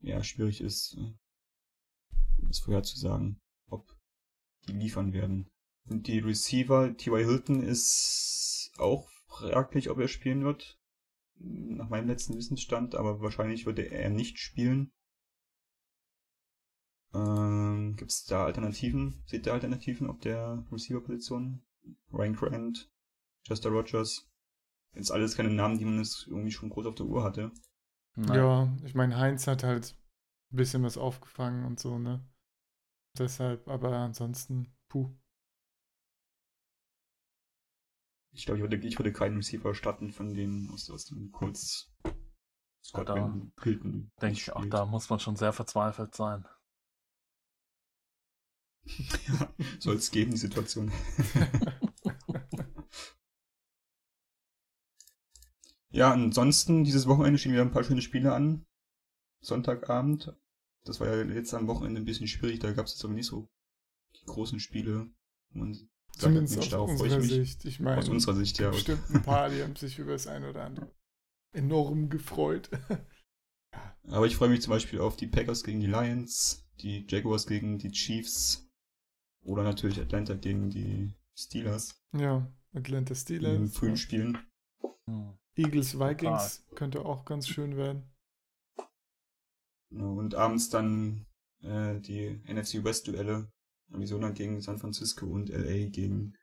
[0.00, 0.96] ja schwierig ist,
[2.46, 3.96] das vorherzusagen, ob
[4.68, 5.50] die liefern werden.
[5.88, 7.24] Und die Receiver, T.Y.
[7.24, 10.78] Hilton ist auch fraglich, ob er spielen wird.
[11.40, 14.92] Nach meinem letzten Wissensstand, aber wahrscheinlich würde er nicht spielen.
[17.14, 19.22] Ähm, Gibt es da Alternativen?
[19.26, 21.62] Seht ihr Alternativen auf der Receiver-Position?
[22.12, 22.90] Ryan Grant,
[23.46, 24.30] Chester Rogers.
[24.94, 27.52] Jetzt alles keine Namen, die man jetzt irgendwie schon groß auf der Uhr hatte.
[28.14, 28.36] Nein.
[28.36, 29.96] Ja, ich meine, Heinz hat halt
[30.52, 32.26] ein bisschen was aufgefangen und so, ne?
[33.16, 35.14] Deshalb, aber ansonsten, puh.
[38.32, 41.92] Ich glaube, ich würde, ich würde keinen Receiver starten von denen aus, aus dem Colts.
[42.84, 44.10] Scott ja, Hilton.
[44.20, 46.46] Denke ich auch, da muss man schon sehr verzweifelt sein.
[49.28, 50.90] Ja, soll es geben, die Situation.
[55.90, 58.66] ja, ansonsten, dieses Wochenende stehen wieder ein paar schöne Spiele an.
[59.40, 60.34] Sonntagabend.
[60.84, 63.26] Das war ja jetzt am Wochenende ein bisschen schwierig, da gab es jetzt aber nicht
[63.26, 63.48] so
[64.16, 65.10] die großen Spiele.
[65.50, 65.76] Man
[66.16, 67.64] Zumindest sagt, aus unserer ich Sicht.
[67.64, 68.70] Ich meine, aus unserer Sicht, ja.
[68.70, 70.90] Bestimmt ein paar, die haben sich über das eine oder andere
[71.52, 72.70] enorm gefreut.
[74.08, 77.78] aber ich freue mich zum Beispiel auf die Packers gegen die Lions, die Jaguars gegen
[77.78, 78.67] die Chiefs
[79.48, 82.00] oder natürlich Atlanta gegen die Steelers.
[82.12, 83.56] Ja, Atlanta Steelers.
[83.56, 84.38] In frühen Spielen.
[85.56, 88.14] Eagles Vikings könnte auch ganz schön werden.
[89.90, 91.26] Und abends dann
[91.62, 93.50] äh, die NFC West Duelle.
[93.90, 96.36] Arizona gegen San Francisco und LA gegen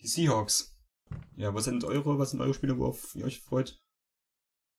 [0.00, 0.76] die Seahawks.
[1.36, 3.80] Ja, was sind eure, was sind eure Spiele, worauf ihr euch freut?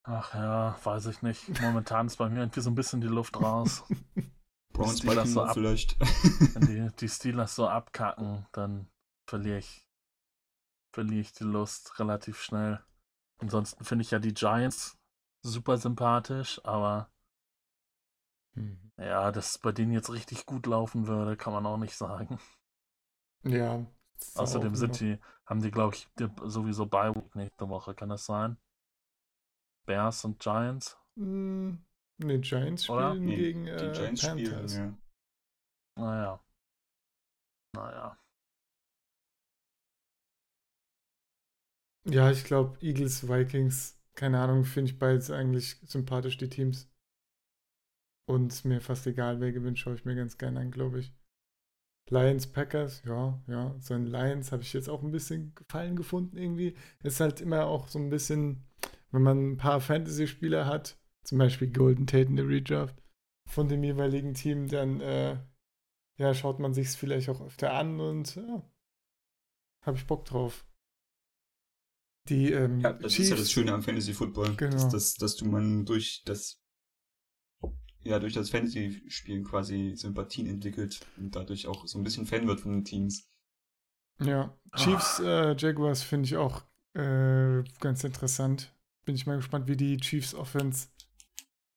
[0.04, 1.62] Ach ja, weiß ich nicht.
[1.62, 3.84] Momentan ist bei mir irgendwie so ein bisschen die Luft raus.
[4.74, 6.00] Browns Vikings so ab, vielleicht.
[6.56, 8.88] wenn die, die Steelers so abkacken, dann
[9.26, 9.88] verliere ich,
[10.92, 12.84] verliere ich die Lust relativ schnell.
[13.40, 14.98] Ansonsten finde ich ja die Giants
[15.42, 17.10] super sympathisch, aber
[18.54, 18.92] hm.
[18.98, 22.40] ja, dass es bei denen jetzt richtig gut laufen würde, kann man auch nicht sagen.
[23.44, 23.86] Ja.
[24.36, 26.08] Außerdem sind die, haben die, glaube ich,
[26.44, 28.58] sowieso bei nächste Woche, kann das sein?
[29.86, 30.98] Bears und Giants?
[31.16, 31.84] Hm,
[32.22, 33.36] ne, Giants spielen Oder?
[33.36, 34.72] gegen die äh, Giants Panthers.
[34.74, 34.98] Spielen,
[35.98, 36.04] ja.
[36.04, 36.40] Naja.
[37.76, 38.18] Naja.
[42.06, 46.90] Ja, ich glaube, Eagles, Vikings, keine Ahnung, finde ich beides eigentlich sympathisch, die Teams.
[48.28, 51.14] Und mir fast egal, wer gewinnt, schaue ich mir ganz gerne an, glaube ich.
[52.10, 53.76] Lions, Packers, ja, ja.
[53.80, 56.76] So ein Lions habe ich jetzt auch ein bisschen Gefallen gefunden irgendwie.
[57.04, 58.66] Ist halt immer auch so ein bisschen,
[59.12, 63.02] wenn man ein paar Fantasy-Spieler hat, zum Beispiel Golden Tate in der Redraft,
[63.48, 65.40] von dem jeweiligen Team, dann äh,
[66.18, 68.64] ja, schaut man sich es vielleicht auch öfter an und ja,
[69.82, 70.66] habe ich Bock drauf.
[72.30, 74.74] Die, ähm, ja, das Chiefs, ist ja das Schöne am Fantasy Football, genau.
[74.74, 76.62] dass, dass, dass du man durch das
[78.04, 82.60] ja, durch das Fantasy-Spielen quasi Sympathien entwickelt und dadurch auch so ein bisschen Fan wird
[82.60, 83.30] von den Teams.
[84.20, 86.64] Ja, Chiefs, äh, Jaguars finde ich auch
[86.94, 88.76] äh, ganz interessant.
[89.06, 90.90] Bin ich mal gespannt, wie die Chiefs Offense,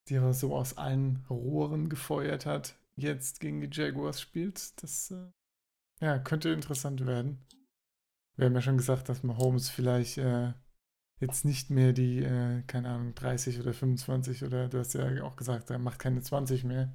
[0.09, 4.83] die aber so aus allen Rohren gefeuert hat, jetzt gegen die Jaguars spielt.
[4.83, 5.31] Das äh,
[6.01, 7.39] ja, könnte interessant werden.
[8.37, 10.53] Wir haben ja schon gesagt, dass Mahomes vielleicht äh,
[11.21, 15.37] jetzt nicht mehr die, äh, keine Ahnung, 30 oder 25 oder du hast ja auch
[15.37, 16.93] gesagt, er macht keine 20 mehr.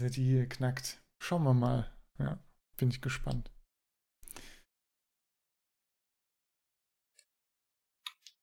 [0.00, 1.02] Der die knackt.
[1.18, 1.90] Schauen wir mal.
[2.18, 2.38] Ja,
[2.76, 3.50] bin ich gespannt.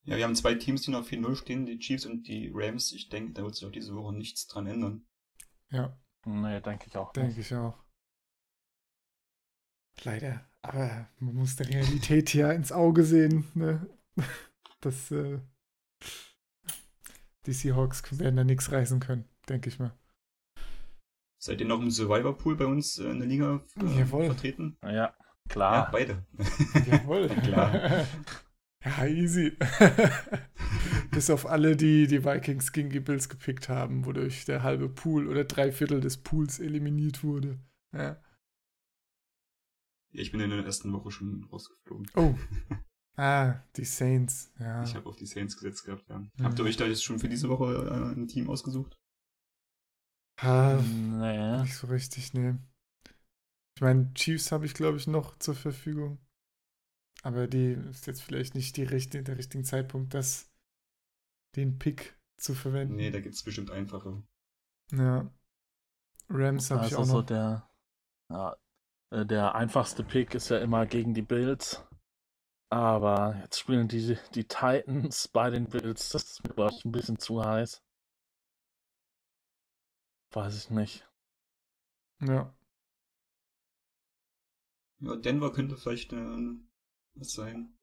[0.09, 2.91] Ja, wir haben zwei Teams, die noch 4-0 stehen, die Chiefs und die Rams.
[2.93, 5.05] Ich denke, da wird sich auch diese Woche nichts dran ändern.
[5.69, 5.95] Ja.
[6.25, 7.13] Nee, denke ich auch.
[7.13, 7.77] Denke ich auch.
[10.03, 10.49] Leider.
[10.63, 13.45] Aber man muss der Realität hier ins Auge sehen.
[13.53, 13.87] Ne?
[14.81, 15.41] Das, äh,
[17.45, 19.93] die Seahawks werden da nichts reißen können, denke ich mal.
[21.37, 24.77] Seid ihr noch im Survivor Pool bei uns äh, in der Liga äh, vertreten?
[24.81, 25.15] Ja, Ja,
[25.49, 25.91] klar.
[25.91, 26.25] beide.
[26.89, 27.27] Jawohl.
[27.43, 28.07] Klar.
[28.83, 29.57] ja, easy.
[31.11, 35.27] Bis auf alle, die die Vikings gegen die Bills gepickt haben, wodurch der halbe Pool
[35.27, 37.59] oder drei Viertel des Pools eliminiert wurde.
[37.93, 38.21] Ja.
[40.11, 42.07] Ich bin in der ersten Woche schon rausgeflogen.
[42.15, 42.35] Oh.
[43.21, 44.53] Ah, die Saints.
[44.59, 44.81] Ja.
[44.81, 46.19] Ich habe auf die Saints gesetzt gehabt, ja.
[46.19, 46.31] Mhm.
[46.41, 48.97] Habt ihr euch da jetzt schon für diese Woche äh, ein Team ausgesucht?
[50.37, 51.61] Ah, Nee.
[51.63, 52.55] Nicht so richtig, nee.
[53.75, 56.19] Ich meine, Chiefs habe ich, glaube ich, noch zur Verfügung.
[57.23, 60.51] Aber die ist jetzt vielleicht nicht die richtige, der richtige Zeitpunkt, das,
[61.55, 62.95] den Pick zu verwenden.
[62.95, 64.23] Nee, da gibt's bestimmt einfache.
[64.91, 65.31] Ja.
[66.29, 67.25] Rams habe ich Also auch so noch.
[67.25, 67.69] der,
[68.31, 68.57] ja,
[69.11, 71.83] äh, der einfachste Pick ist ja immer gegen die Bills.
[72.71, 76.09] Aber jetzt spielen die, die Titans bei den Bills.
[76.09, 77.81] Das ist mir, glaube ich, ein bisschen zu heiß.
[80.31, 81.07] Weiß ich nicht.
[82.21, 82.53] Ja.
[85.01, 86.55] Ja, Denver könnte vielleicht äh,
[87.19, 87.77] was sein.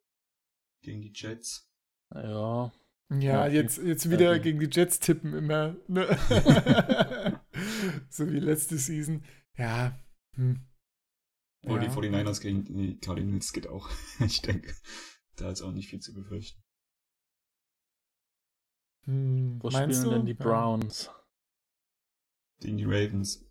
[0.82, 1.70] Gegen die Jets.
[2.14, 2.72] Ja.
[3.10, 5.76] Ja, jetzt, jetzt wieder gegen die Jets tippen immer.
[5.86, 6.06] Ne?
[8.10, 9.24] so wie letzte Season.
[9.56, 9.98] Ja.
[10.34, 10.66] Hm.
[11.64, 11.88] Oder Ja.
[11.88, 13.88] die 49ers gegen die Cardinals geht auch.
[14.24, 14.74] ich denke,
[15.36, 16.62] da ist auch nicht viel zu befürchten.
[19.04, 19.62] Hm.
[19.62, 20.18] Wo Meinst spielen du?
[20.18, 20.34] denn die.
[20.34, 21.10] Browns?
[22.60, 23.45] Gegen die Ravens.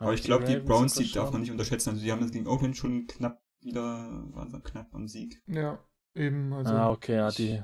[0.00, 1.90] Aber ich glaube, die Browns, die darf man nicht unterschätzen.
[1.90, 5.42] Also die haben das gegen Oakland schon knapp wieder, waren sie knapp am Sieg.
[5.46, 5.78] Ja,
[6.14, 6.52] eben.
[6.52, 7.62] Also, ah, okay, ja, die.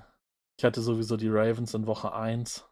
[0.59, 2.67] Ich hatte sowieso die Ravens in Woche 1.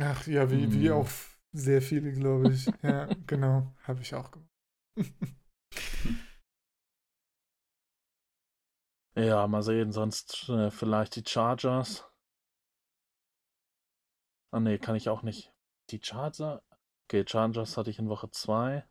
[0.00, 0.92] Ach ja, wie, wie Hm.
[0.92, 1.08] auch
[1.52, 2.66] sehr viele, glaube ich.
[2.82, 3.72] ja, genau.
[3.84, 4.50] Habe ich auch gemacht.
[9.16, 12.08] Ja, mal sehen, sonst äh, vielleicht die Chargers.
[14.52, 15.52] Ah, nee, kann ich auch nicht.
[15.90, 16.62] Die Charger?
[17.08, 18.86] Okay, Chargers hatte ich in Woche 2.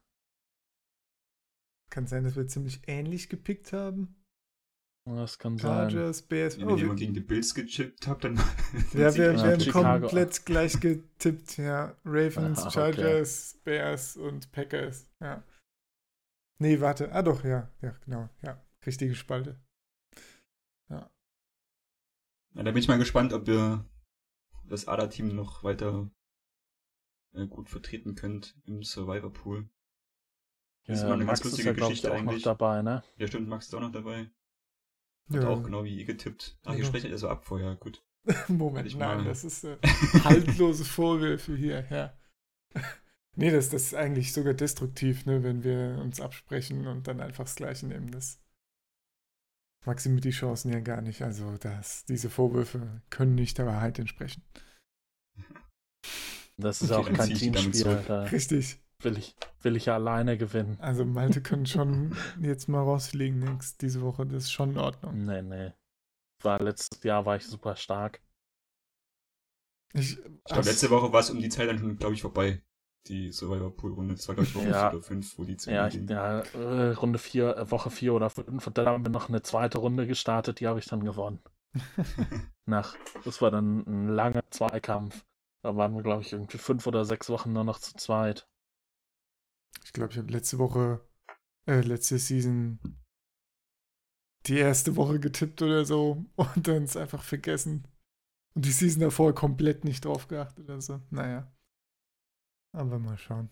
[1.92, 4.16] Kann sein, dass wir ziemlich ähnlich gepickt haben.
[5.06, 5.92] Das kann sein.
[5.92, 6.58] Chargers, Bears.
[6.58, 8.36] Wenn Oh, ihr wir, mal gegen die Bills gechippt habt, dann.
[8.94, 10.00] ja, wir, Ja, wir haben Chicago.
[10.08, 11.58] komplett gleich getippt.
[11.58, 12.74] Ja, Ravens, Aha, okay.
[12.74, 15.08] Chargers, Bears und Packers.
[15.22, 15.44] Ja.
[16.60, 17.12] Nee, warte.
[17.14, 17.72] Ah, doch, ja.
[17.82, 18.30] Ja, genau.
[18.42, 19.62] Ja, richtige Spalte.
[20.90, 21.10] Ja,
[22.56, 23.86] da bin ich mal gespannt, ob ihr
[24.66, 26.10] das ADA-Team noch weiter
[27.38, 29.70] äh, gut vertreten könnt im Survivor Pool.
[30.86, 32.32] Das ist Ja, mal eine Max ganz ist lustige ja, glaube ich, Geschichte auch noch
[32.32, 32.44] eigentlich.
[32.44, 33.04] dabei, ne?
[33.18, 34.30] Ja, stimmt, Max ist auch noch dabei.
[35.30, 35.48] Hat Ja.
[35.50, 36.58] auch genau wie ihr getippt.
[36.66, 38.02] Ach, ihr sprecht ja so ab vorher, gut.
[38.48, 39.78] Moment, ich nein, das ist äh,
[40.24, 42.14] haltlose Vorwürfe hier, ja.
[43.40, 47.44] Nee, das, das ist eigentlich sogar destruktiv, ne, wenn wir uns absprechen und dann einfach
[47.44, 48.10] das Gleiche nehmen.
[48.10, 48.42] Das
[49.86, 51.22] maximiert die Chancen ja gar nicht.
[51.22, 54.42] Also das, diese Vorwürfe können nicht der Wahrheit entsprechen.
[56.58, 57.88] Das ist Okay, auch kein Teamspiel.
[58.32, 58.80] Richtig.
[59.02, 60.78] will ich, will ich ja alleine gewinnen.
[60.80, 64.26] Also Malte kann schon jetzt mal rausfliegen nix, diese Woche.
[64.26, 65.26] Das ist schon in Ordnung.
[65.26, 65.72] Nee, nee.
[66.44, 68.22] War letztes Jahr war ich super stark.
[69.94, 72.62] Ich, Ich glaube, letzte Woche war es um die Zeit dann schon, glaube ich, vorbei.
[73.08, 74.16] Die Survivor Pool Runde.
[74.16, 74.90] Das war, glaube ich, Woche Ja.
[74.90, 78.14] 4 oder 5, wo die zu Ja, ich, ja äh, Runde 4, äh, Woche 4
[78.14, 78.68] oder 5.
[78.68, 81.40] Und dann haben wir noch eine zweite Runde gestartet, die habe ich dann gewonnen.
[82.66, 85.26] Nach, das war dann ein langer Zweikampf.
[85.64, 88.48] Da waren wir, glaube ich, irgendwie fünf oder sechs Wochen nur noch zu zweit.
[89.84, 91.06] Ich glaube, ich habe letzte Woche,
[91.66, 92.80] äh, letzte Season
[94.46, 97.88] die erste Woche getippt oder so und dann es einfach vergessen.
[98.56, 101.02] Und die Season davor komplett nicht drauf geachtet oder so.
[101.10, 101.52] Naja.
[102.74, 103.50] Aber mal schauen.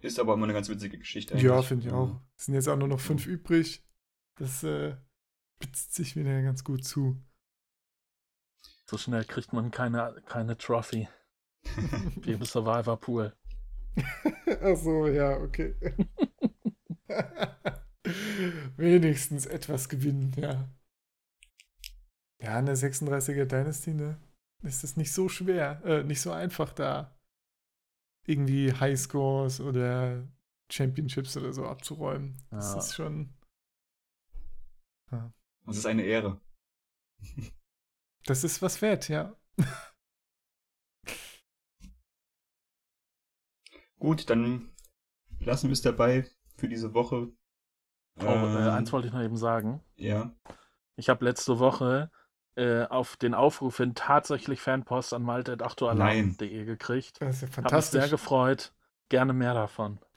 [0.00, 1.36] Ist aber immer eine ganz witzige Geschichte.
[1.38, 1.66] Ja, eigentlich.
[1.66, 2.20] finde ich auch.
[2.36, 3.84] Es sind jetzt auch nur noch fünf übrig.
[4.36, 4.96] Das äh,
[5.56, 7.20] spitzt sich wieder ganz gut zu.
[8.88, 11.08] So schnell kriegt man keine, keine Trophy.
[12.22, 13.36] Wie im Survivor Pool.
[14.62, 15.74] Ach so, ja, okay.
[18.76, 20.68] Wenigstens etwas gewinnen, ja.
[22.40, 24.18] Ja, in der 36er Dynasty, ne?
[24.62, 27.14] Ist das nicht so schwer, äh, nicht so einfach da
[28.26, 30.26] irgendwie Highscores oder
[30.70, 32.36] Championships oder so abzuräumen.
[32.50, 32.78] Das Ja.
[32.78, 33.34] ist schon.
[35.10, 36.40] Das ist eine Ehre.
[38.28, 39.34] Das ist was wert, ja.
[43.98, 44.70] Gut, dann
[45.40, 47.32] lassen wir es dabei für diese Woche.
[48.20, 49.80] Oh, äh, Ähm, eins wollte ich noch eben sagen.
[49.96, 50.36] Ja.
[50.96, 52.10] Ich habe letzte Woche
[52.54, 57.22] äh, auf den Aufruf hin tatsächlich Fanpost an malte.achtualarm.de gekriegt.
[57.22, 58.10] Das ist ja Hab mich sehr fantastisch.
[58.10, 58.74] gefreut.
[59.08, 60.00] Gerne mehr davon.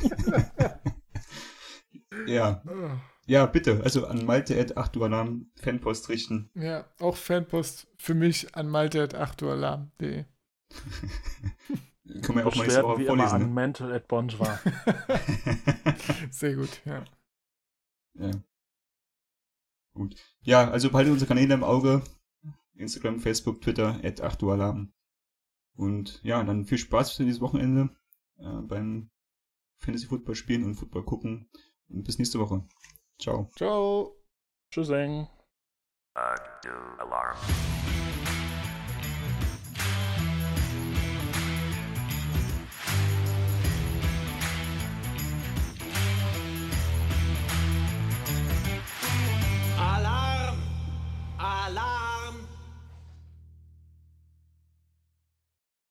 [2.26, 2.62] Ja.
[3.26, 3.80] Ja, bitte.
[3.82, 6.50] Also an Malte at 8 Uhr Alarm Fanpost richten.
[6.54, 10.24] Ja, auch Fanpost für mich an malte.8ualarm.de.
[12.22, 13.34] Können wir auch mal nächste Woche wie immer vorlesen.
[13.34, 13.48] an Ne?
[13.48, 14.46] mental at bonjour.
[16.30, 17.04] Sehr gut, ja.
[18.14, 18.30] ja.
[19.94, 20.16] Gut.
[20.42, 22.02] Ja, also behaltet unsere Kanäle im Auge.
[22.74, 24.92] Instagram, Facebook, Twitter, at 8 Uhr Alarm.
[25.76, 27.90] Und ja, dann viel Spaß für dieses Wochenende
[28.38, 29.10] äh, beim
[29.78, 31.48] Fantasy Football spielen und Football gucken.
[31.88, 32.66] Und bis nächste Woche.
[33.18, 33.48] Ciao.
[33.56, 34.16] Ciao.
[34.70, 35.28] Tschüssing.
[36.98, 37.73] Alarm.